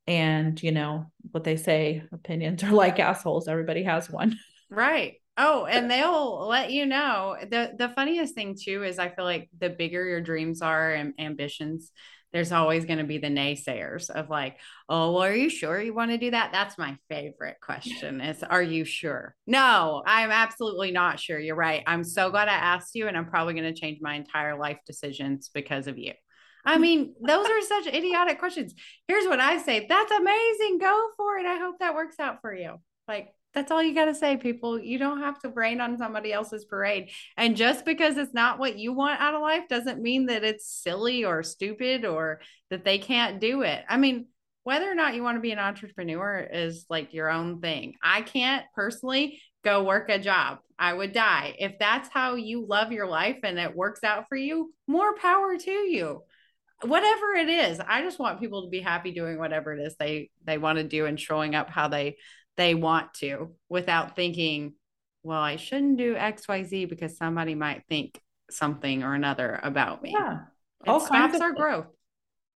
And, 0.06 0.62
you 0.62 0.72
know, 0.72 1.06
what 1.30 1.44
they 1.44 1.56
say 1.56 2.02
opinions 2.12 2.62
are 2.64 2.72
like 2.72 2.98
assholes. 2.98 3.48
Everybody 3.48 3.84
has 3.84 4.10
one. 4.10 4.38
Right. 4.70 5.14
Oh, 5.38 5.66
and 5.66 5.90
they'll 5.90 6.46
let 6.48 6.72
you 6.72 6.84
know. 6.84 7.36
The 7.40 7.72
the 7.78 7.88
funniest 7.90 8.34
thing 8.34 8.56
too 8.60 8.82
is 8.82 8.98
I 8.98 9.08
feel 9.08 9.24
like 9.24 9.48
the 9.56 9.70
bigger 9.70 10.04
your 10.04 10.20
dreams 10.20 10.62
are 10.62 10.92
and 10.92 11.14
ambitions, 11.18 11.92
there's 12.32 12.52
always 12.52 12.84
going 12.84 12.98
to 12.98 13.04
be 13.04 13.18
the 13.18 13.28
naysayers 13.28 14.10
of 14.10 14.28
like, 14.28 14.58
oh, 14.88 15.12
well, 15.12 15.22
are 15.22 15.34
you 15.34 15.48
sure 15.48 15.80
you 15.80 15.94
want 15.94 16.10
to 16.10 16.18
do 16.18 16.30
that? 16.30 16.52
That's 16.52 16.76
my 16.76 16.96
favorite 17.08 17.56
question 17.60 18.20
is, 18.20 18.42
are 18.42 18.62
you 18.62 18.84
sure? 18.84 19.34
No, 19.46 20.02
I'm 20.06 20.30
absolutely 20.30 20.90
not 20.90 21.18
sure. 21.20 21.38
You're 21.38 21.56
right. 21.56 21.82
I'm 21.86 22.04
so 22.04 22.30
glad 22.30 22.48
I 22.48 22.54
asked 22.54 22.94
you, 22.94 23.08
and 23.08 23.16
I'm 23.16 23.30
probably 23.30 23.54
going 23.54 23.72
to 23.72 23.80
change 23.80 23.98
my 24.00 24.14
entire 24.14 24.58
life 24.58 24.78
decisions 24.86 25.50
because 25.52 25.86
of 25.86 25.98
you. 25.98 26.12
I 26.64 26.78
mean, 26.78 27.14
those 27.24 27.46
are 27.46 27.62
such 27.62 27.86
idiotic 27.86 28.38
questions. 28.38 28.74
Here's 29.06 29.26
what 29.26 29.40
I 29.40 29.58
say 29.58 29.86
that's 29.88 30.12
amazing. 30.12 30.78
Go 30.78 31.08
for 31.16 31.38
it. 31.38 31.46
I 31.46 31.58
hope 31.58 31.78
that 31.80 31.94
works 31.94 32.20
out 32.20 32.40
for 32.42 32.54
you. 32.54 32.76
Like, 33.06 33.32
that's 33.58 33.72
all 33.72 33.82
you 33.82 33.92
got 33.92 34.04
to 34.04 34.14
say, 34.14 34.36
people. 34.36 34.78
You 34.78 34.98
don't 34.98 35.20
have 35.20 35.40
to 35.40 35.48
rain 35.48 35.80
on 35.80 35.98
somebody 35.98 36.32
else's 36.32 36.64
parade. 36.64 37.10
And 37.36 37.56
just 37.56 37.84
because 37.84 38.16
it's 38.16 38.32
not 38.32 38.60
what 38.60 38.78
you 38.78 38.92
want 38.92 39.20
out 39.20 39.34
of 39.34 39.42
life 39.42 39.64
doesn't 39.68 40.00
mean 40.00 40.26
that 40.26 40.44
it's 40.44 40.70
silly 40.70 41.24
or 41.24 41.42
stupid 41.42 42.04
or 42.04 42.40
that 42.70 42.84
they 42.84 42.98
can't 42.98 43.40
do 43.40 43.62
it. 43.62 43.84
I 43.88 43.96
mean, 43.96 44.26
whether 44.62 44.88
or 44.88 44.94
not 44.94 45.16
you 45.16 45.24
want 45.24 45.38
to 45.38 45.42
be 45.42 45.50
an 45.50 45.58
entrepreneur 45.58 46.38
is 46.52 46.86
like 46.88 47.12
your 47.14 47.30
own 47.30 47.60
thing. 47.60 47.94
I 48.00 48.22
can't 48.22 48.64
personally 48.76 49.40
go 49.64 49.82
work 49.82 50.08
a 50.08 50.20
job. 50.20 50.58
I 50.78 50.94
would 50.94 51.12
die. 51.12 51.56
If 51.58 51.80
that's 51.80 52.08
how 52.08 52.36
you 52.36 52.64
love 52.64 52.92
your 52.92 53.08
life 53.08 53.38
and 53.42 53.58
it 53.58 53.74
works 53.74 54.04
out 54.04 54.26
for 54.28 54.36
you, 54.36 54.72
more 54.86 55.16
power 55.16 55.56
to 55.56 55.70
you 55.70 56.22
whatever 56.82 57.32
it 57.34 57.48
is 57.48 57.80
i 57.88 58.02
just 58.02 58.20
want 58.20 58.38
people 58.38 58.62
to 58.62 58.68
be 58.68 58.78
happy 58.78 59.10
doing 59.10 59.36
whatever 59.36 59.74
it 59.74 59.80
is 59.80 59.96
they 59.98 60.30
they 60.44 60.58
want 60.58 60.78
to 60.78 60.84
do 60.84 61.06
and 61.06 61.18
showing 61.18 61.56
up 61.56 61.68
how 61.68 61.88
they 61.88 62.16
they 62.58 62.74
want 62.74 63.14
to 63.14 63.52
without 63.70 64.16
thinking, 64.16 64.74
well, 65.22 65.40
I 65.40 65.56
shouldn't 65.56 65.96
do 65.96 66.14
XYZ 66.14 66.88
because 66.88 67.16
somebody 67.16 67.54
might 67.54 67.84
think 67.88 68.20
something 68.50 69.02
or 69.02 69.14
another 69.14 69.58
about 69.62 70.02
me. 70.02 70.10
Yeah. 70.12 70.40
It 70.84 70.88
All 70.88 71.00
stops 71.00 71.40
our 71.40 71.52
growth. 71.52 71.86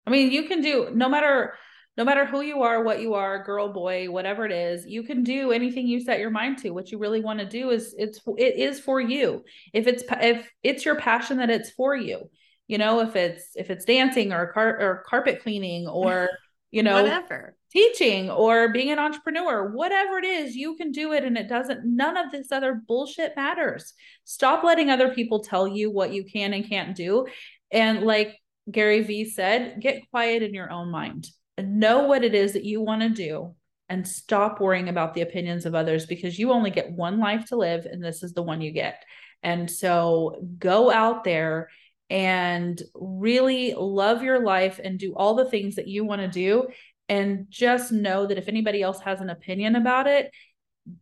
I 0.06 0.10
mean, 0.10 0.30
you 0.30 0.44
can 0.44 0.60
do 0.60 0.90
no 0.92 1.08
matter 1.08 1.54
no 1.96 2.04
matter 2.04 2.24
who 2.24 2.40
you 2.40 2.62
are, 2.62 2.82
what 2.82 3.02
you 3.02 3.14
are, 3.14 3.44
girl, 3.44 3.70
boy, 3.70 4.10
whatever 4.10 4.46
it 4.46 4.52
is, 4.52 4.86
you 4.86 5.02
can 5.02 5.22
do 5.22 5.52
anything 5.52 5.86
you 5.86 6.00
set 6.00 6.20
your 6.20 6.30
mind 6.30 6.58
to. 6.58 6.70
What 6.70 6.90
you 6.90 6.98
really 6.98 7.20
want 7.20 7.38
to 7.40 7.46
do 7.46 7.70
is 7.70 7.94
it's 7.96 8.20
it 8.38 8.56
is 8.56 8.80
for 8.80 9.00
you. 9.00 9.44
If 9.72 9.86
it's 9.86 10.02
if 10.20 10.50
it's 10.62 10.84
your 10.84 10.96
passion 10.96 11.38
that 11.38 11.50
it's 11.50 11.70
for 11.70 11.94
you. 11.94 12.30
You 12.66 12.78
know, 12.78 13.00
if 13.00 13.14
it's 13.14 13.52
if 13.54 13.70
it's 13.70 13.84
dancing 13.84 14.32
or 14.32 14.52
car 14.52 14.80
or 14.80 15.04
carpet 15.06 15.42
cleaning 15.42 15.86
or 15.86 16.28
you 16.70 16.82
know 16.82 16.94
whatever 17.02 17.54
teaching 17.72 18.30
or 18.30 18.70
being 18.70 18.90
an 18.90 18.98
entrepreneur 18.98 19.70
whatever 19.70 20.18
it 20.18 20.24
is 20.24 20.54
you 20.54 20.76
can 20.76 20.92
do 20.92 21.12
it 21.12 21.24
and 21.24 21.38
it 21.38 21.48
doesn't 21.48 21.80
none 21.84 22.16
of 22.16 22.30
this 22.30 22.52
other 22.52 22.82
bullshit 22.86 23.34
matters. 23.34 23.94
Stop 24.24 24.62
letting 24.62 24.90
other 24.90 25.14
people 25.14 25.40
tell 25.40 25.66
you 25.66 25.90
what 25.90 26.12
you 26.12 26.24
can 26.24 26.52
and 26.52 26.68
can't 26.68 26.94
do. 26.94 27.26
And 27.70 28.02
like 28.02 28.36
gary 28.70 29.02
vee 29.02 29.24
said 29.24 29.80
get 29.80 30.08
quiet 30.10 30.42
in 30.42 30.54
your 30.54 30.70
own 30.70 30.90
mind. 30.90 31.28
And 31.56 31.80
know 31.80 32.06
what 32.06 32.24
it 32.24 32.34
is 32.34 32.52
that 32.52 32.64
you 32.64 32.80
want 32.80 33.02
to 33.02 33.08
do 33.08 33.54
and 33.88 34.06
stop 34.06 34.60
worrying 34.60 34.88
about 34.88 35.14
the 35.14 35.20
opinions 35.20 35.66
of 35.66 35.74
others 35.74 36.06
because 36.06 36.38
you 36.38 36.52
only 36.52 36.70
get 36.70 36.92
one 36.92 37.18
life 37.18 37.46
to 37.46 37.56
live 37.56 37.84
and 37.86 38.02
this 38.02 38.22
is 38.22 38.32
the 38.32 38.42
one 38.42 38.60
you 38.60 38.70
get. 38.70 39.02
And 39.42 39.70
so 39.70 40.44
go 40.58 40.90
out 40.90 41.24
there 41.24 41.68
and 42.08 42.80
really 42.94 43.74
love 43.74 44.22
your 44.22 44.44
life 44.44 44.78
and 44.82 44.98
do 44.98 45.14
all 45.14 45.34
the 45.34 45.48
things 45.48 45.76
that 45.76 45.88
you 45.88 46.04
want 46.04 46.20
to 46.20 46.28
do. 46.28 46.68
And 47.08 47.46
just 47.50 47.92
know 47.92 48.26
that 48.26 48.38
if 48.38 48.48
anybody 48.48 48.82
else 48.82 49.00
has 49.00 49.20
an 49.20 49.30
opinion 49.30 49.76
about 49.76 50.06
it, 50.06 50.30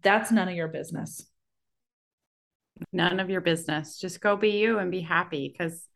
that's 0.02 0.32
none 0.32 0.48
of 0.48 0.54
your 0.54 0.68
business. 0.68 1.26
None 2.92 3.20
of 3.20 3.30
your 3.30 3.40
business. 3.40 3.98
Just 3.98 4.20
go 4.20 4.36
be 4.36 4.50
you 4.50 4.78
and 4.78 4.90
be 4.90 5.00
happy 5.00 5.52
because 5.52 5.86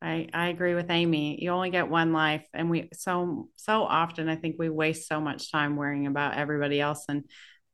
I, 0.00 0.28
I 0.32 0.48
agree 0.48 0.74
with 0.74 0.90
Amy. 0.90 1.42
You 1.42 1.50
only 1.50 1.70
get 1.70 1.88
one 1.88 2.12
life. 2.12 2.46
And 2.54 2.70
we 2.70 2.88
so 2.92 3.48
so 3.56 3.82
often 3.82 4.28
I 4.28 4.36
think 4.36 4.56
we 4.58 4.68
waste 4.68 5.08
so 5.08 5.20
much 5.20 5.50
time 5.50 5.76
worrying 5.76 6.06
about 6.06 6.36
everybody 6.36 6.80
else. 6.80 7.04
And 7.08 7.24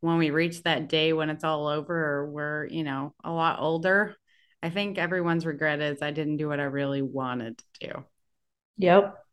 when 0.00 0.18
we 0.18 0.30
reach 0.30 0.62
that 0.62 0.88
day 0.88 1.12
when 1.12 1.30
it's 1.30 1.44
all 1.44 1.66
over 1.66 1.94
or 1.94 2.30
we're, 2.30 2.66
you 2.66 2.84
know, 2.84 3.14
a 3.22 3.30
lot 3.30 3.60
older, 3.60 4.16
I 4.62 4.70
think 4.70 4.96
everyone's 4.96 5.44
regret 5.44 5.80
is 5.80 6.00
I 6.00 6.10
didn't 6.10 6.38
do 6.38 6.48
what 6.48 6.60
I 6.60 6.64
really 6.64 7.02
wanted 7.02 7.58
to 7.58 7.88
do. 7.88 8.04
Yep. 8.78 9.23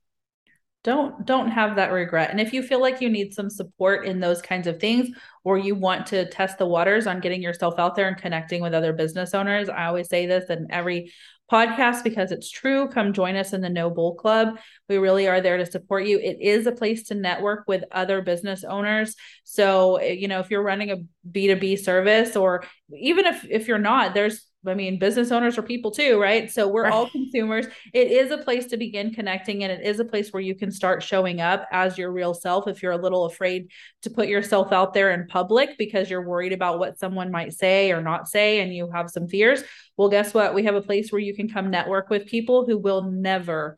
Don't 0.83 1.25
don't 1.27 1.49
have 1.49 1.75
that 1.75 1.91
regret. 1.91 2.31
And 2.31 2.41
if 2.41 2.53
you 2.53 2.63
feel 2.63 2.81
like 2.81 3.01
you 3.01 3.09
need 3.09 3.33
some 3.33 3.51
support 3.51 4.05
in 4.05 4.19
those 4.19 4.41
kinds 4.41 4.65
of 4.65 4.79
things 4.79 5.09
or 5.43 5.57
you 5.57 5.75
want 5.75 6.07
to 6.07 6.27
test 6.29 6.57
the 6.57 6.65
waters 6.65 7.05
on 7.05 7.19
getting 7.19 7.41
yourself 7.41 7.75
out 7.77 7.95
there 7.95 8.07
and 8.07 8.17
connecting 8.17 8.63
with 8.63 8.73
other 8.73 8.91
business 8.91 9.35
owners, 9.35 9.69
I 9.69 9.85
always 9.85 10.09
say 10.09 10.25
this 10.25 10.49
in 10.49 10.67
every 10.71 11.11
podcast 11.51 12.03
because 12.03 12.31
it's 12.31 12.49
true. 12.49 12.87
Come 12.87 13.13
join 13.13 13.35
us 13.35 13.53
in 13.53 13.61
the 13.61 13.69
No 13.69 13.89
Bull 13.89 14.15
Club. 14.15 14.57
We 14.87 14.97
really 14.97 15.27
are 15.27 15.41
there 15.41 15.57
to 15.57 15.69
support 15.69 16.05
you. 16.05 16.17
It 16.17 16.37
is 16.39 16.65
a 16.65 16.71
place 16.71 17.03
to 17.03 17.15
network 17.15 17.65
with 17.67 17.83
other 17.91 18.21
business 18.21 18.63
owners. 18.63 19.15
So, 19.43 19.97
eh, 19.97 20.13
you 20.13 20.27
know, 20.27 20.39
if 20.39 20.49
you're 20.49 20.63
running 20.63 20.91
a 20.91 20.97
B2B 21.29 21.79
service 21.79 22.35
or 22.35 22.63
even 22.93 23.25
if 23.25 23.45
if 23.49 23.67
you're 23.67 23.77
not, 23.77 24.13
there's 24.13 24.47
I 24.65 24.75
mean, 24.75 24.99
business 24.99 25.31
owners 25.31 25.57
are 25.57 25.63
people 25.63 25.89
too, 25.89 26.21
right? 26.21 26.51
So 26.51 26.67
we're 26.67 26.83
right. 26.83 26.93
all 26.93 27.09
consumers. 27.09 27.65
It 27.93 28.11
is 28.11 28.29
a 28.29 28.37
place 28.37 28.67
to 28.67 28.77
begin 28.77 29.11
connecting, 29.11 29.63
and 29.63 29.71
it 29.71 29.85
is 29.85 29.99
a 29.99 30.05
place 30.05 30.31
where 30.31 30.41
you 30.41 30.53
can 30.53 30.71
start 30.71 31.01
showing 31.01 31.41
up 31.41 31.67
as 31.71 31.97
your 31.97 32.11
real 32.11 32.33
self 32.35 32.67
if 32.67 32.83
you're 32.83 32.91
a 32.91 33.01
little 33.01 33.25
afraid 33.25 33.69
to 34.03 34.11
put 34.11 34.27
yourself 34.27 34.71
out 34.71 34.93
there 34.93 35.11
in 35.11 35.25
public 35.27 35.77
because 35.79 36.09
you're 36.09 36.27
worried 36.27 36.53
about 36.53 36.77
what 36.77 36.99
someone 36.99 37.31
might 37.31 37.53
say 37.53 37.91
or 37.91 38.01
not 38.01 38.27
say, 38.27 38.59
and 38.59 38.73
you 38.73 38.89
have 38.91 39.09
some 39.09 39.27
fears. 39.27 39.63
Well, 39.97 40.09
guess 40.09 40.33
what? 40.33 40.53
We 40.53 40.63
have 40.63 40.75
a 40.75 40.81
place 40.81 41.11
where 41.11 41.21
you 41.21 41.35
can 41.35 41.49
come 41.49 41.71
network 41.71 42.09
with 42.09 42.27
people 42.27 42.65
who 42.65 42.77
will 42.77 43.03
never 43.11 43.77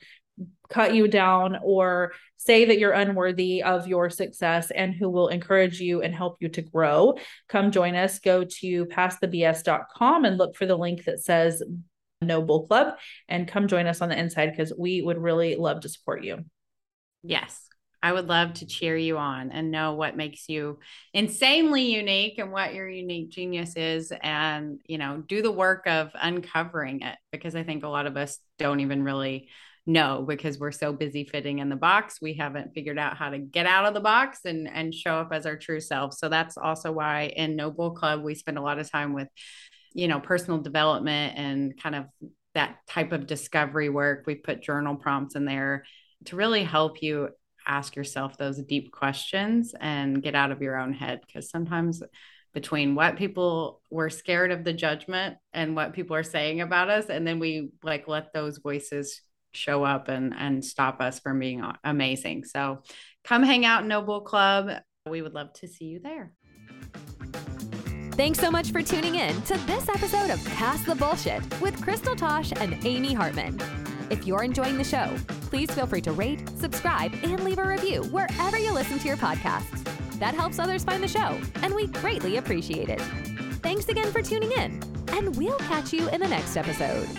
cut 0.70 0.94
you 0.94 1.08
down 1.08 1.58
or 1.64 2.14
say 2.38 2.66
that 2.66 2.80
you're 2.80 2.94
unworthy 2.94 3.64
of 3.64 3.88
your 3.88 4.10
success 4.10 4.72
and 4.72 4.94
who 4.94 5.10
will 5.10 5.30
encourage 5.30 5.80
you 5.80 6.02
and 6.02 6.14
help 6.14 6.38
you 6.40 6.50
to 6.50 6.62
grow. 6.62 7.16
Come 7.48 7.72
join 7.72 7.96
us. 7.96 8.20
Go 8.20 8.44
to 8.44 8.86
passthebs.com 8.88 10.26
and 10.26 10.38
look 10.38 10.56
for 10.56 10.66
the 10.66 10.78
link 10.78 11.06
that 11.06 11.22
says 11.22 11.64
No 12.22 12.42
Bull 12.42 12.68
Club 12.68 12.96
and 13.28 13.48
come 13.48 13.68
join 13.68 13.88
us 13.88 14.02
on 14.02 14.10
the 14.10 14.18
inside 14.18 14.52
because 14.52 14.74
we 14.78 15.02
would 15.02 15.18
really 15.18 15.56
love 15.56 15.82
to 15.82 15.90
support 15.90 16.24
you. 16.24 16.44
Yes. 17.24 17.60
I 18.04 18.12
would 18.12 18.28
love 18.28 18.56
to 18.56 18.66
cheer 18.66 18.98
you 18.98 19.18
on 19.18 19.52
and 19.52 19.72
know 19.72 19.94
what 19.94 20.18
makes 20.18 20.50
you 20.50 20.80
insanely 21.14 21.94
unique 21.96 22.38
and 22.38 22.52
what 22.52 22.74
your 22.74 22.90
unique 22.90 23.30
genius 23.30 23.78
is 23.78 24.12
and 24.22 24.82
you 24.86 24.98
know 24.98 25.24
do 25.26 25.42
the 25.42 25.52
work 25.52 25.88
of 25.88 26.12
uncovering 26.14 27.00
it 27.00 27.18
because 27.32 27.56
I 27.56 27.64
think 27.64 27.86
a 27.86 27.88
lot 27.88 28.06
of 28.06 28.18
us 28.18 28.40
don't 28.60 28.82
even 28.82 29.04
really 29.04 29.48
no 29.86 30.24
because 30.26 30.58
we're 30.60 30.72
so 30.72 30.94
busy 30.94 31.26
fitting 31.26 31.60
in 31.60 31.68
the 31.68 31.76
box 31.76 32.20
we 32.22 32.34
haven't 32.34 32.74
figured 32.74 32.98
out 32.98 33.18
how 33.18 33.30
to 33.30 33.38
get 33.38 33.66
out 33.66 33.86
of 33.86 33.94
the 33.94 34.00
box 34.00 34.40
and 34.46 34.68
and 34.68 34.94
show 34.94 35.16
up 35.16 35.30
as 35.32 35.46
our 35.46 35.58
true 35.58 35.80
self. 35.80 36.14
So 36.14 36.30
that's 36.30 36.58
also 36.58 36.92
why 36.92 37.34
in 37.36 37.56
No 37.56 37.70
Bull 37.72 37.92
Club 37.92 38.24
we 38.24 38.36
spend 38.36 38.58
a 38.58 38.62
lot 38.62 38.80
of 38.80 38.90
time 38.90 39.14
with 39.14 39.28
you 39.94 40.08
know 40.08 40.20
personal 40.20 40.60
development 40.60 41.38
and 41.38 41.82
kind 41.82 41.96
of 41.96 42.06
that 42.54 42.78
type 42.88 43.12
of 43.12 43.28
discovery 43.28 43.90
work. 43.90 44.24
We 44.26 44.36
put 44.36 44.62
journal 44.62 44.96
prompts 44.96 45.36
in 45.36 45.46
there 45.46 45.86
to 46.26 46.36
really 46.36 46.64
help 46.64 47.02
you 47.02 47.30
ask 47.66 47.96
yourself 47.96 48.38
those 48.38 48.62
deep 48.62 48.92
questions 48.92 49.74
and 49.80 50.22
get 50.22 50.36
out 50.36 50.52
of 50.52 50.62
your 50.62 50.78
own 50.78 50.94
head 50.94 51.22
because 51.26 51.50
sometimes 51.50 52.04
between 52.54 52.94
what 52.94 53.18
people 53.18 53.82
were 53.90 54.10
scared 54.10 54.52
of 54.52 54.64
the 54.64 54.74
judgment 54.74 55.38
and 55.54 55.76
what 55.76 55.94
people 55.94 56.16
are 56.16 56.24
saying 56.24 56.62
about 56.62 56.90
us 56.90 57.06
and 57.06 57.26
then 57.26 57.40
we 57.40 57.72
like 57.82 58.08
let 58.08 58.34
those 58.34 58.58
voices 58.58 59.22
show 59.54 59.84
up 59.84 60.08
and 60.08 60.34
and 60.38 60.64
stop 60.64 61.02
us 61.02 61.20
from 61.20 61.40
being 61.40 61.64
amazing. 61.84 62.44
So 62.46 62.84
come 63.24 63.44
hang 63.44 63.66
out 63.66 63.84
in 63.84 63.88
No 63.88 64.02
Bull 64.02 64.22
Club. 64.22 64.70
We 65.10 65.22
would 65.22 65.34
love 65.34 65.54
to 65.54 65.68
see 65.68 65.86
you 65.86 66.00
there. 66.00 66.32
Thanks 68.14 68.40
so 68.40 68.52
much 68.52 68.72
for 68.72 68.84
tuning 68.84 69.16
in 69.16 69.42
to 69.44 69.58
this 69.66 69.90
episode 69.90 70.30
of 70.30 70.44
Pass 70.46 70.86
the 70.86 70.94
Bullshit 70.94 71.42
with 71.60 71.82
Crystal 71.82 72.16
Tosh 72.16 72.54
and 72.56 72.78
Amy 72.86 73.12
Hartman. 73.12 73.60
If 74.12 74.28
you're 74.28 74.44
enjoying 74.44 74.78
the 74.78 74.84
show, 74.84 75.16
please 75.50 75.72
feel 75.72 75.88
free 75.88 76.02
to 76.02 76.12
rate, 76.12 76.48
subscribe, 76.60 77.12
and 77.24 77.44
leave 77.44 77.58
a 77.58 77.68
review 77.68 78.04
wherever 78.04 78.60
you 78.60 78.72
listen 78.72 79.00
to 79.00 79.08
your 79.08 79.18
podcasts. 79.18 79.84
That 80.20 80.36
helps 80.36 80.60
others 80.60 80.84
find 80.84 81.02
the 81.02 81.08
show, 81.08 81.40
and 81.64 81.74
we 81.74 81.88
greatly 81.88 82.38
appreciate 82.38 82.90
it. 82.90 83.02
Thanks 83.64 83.88
again 83.88 84.12
for 84.12 84.22
tuning 84.22 84.52
in, 84.52 84.80
and 85.08 85.36
we'll 85.36 85.58
catch 85.58 85.92
you 85.92 86.08
in 86.10 86.22
the 86.22 86.28
next 86.28 86.56
episode. 86.56 87.10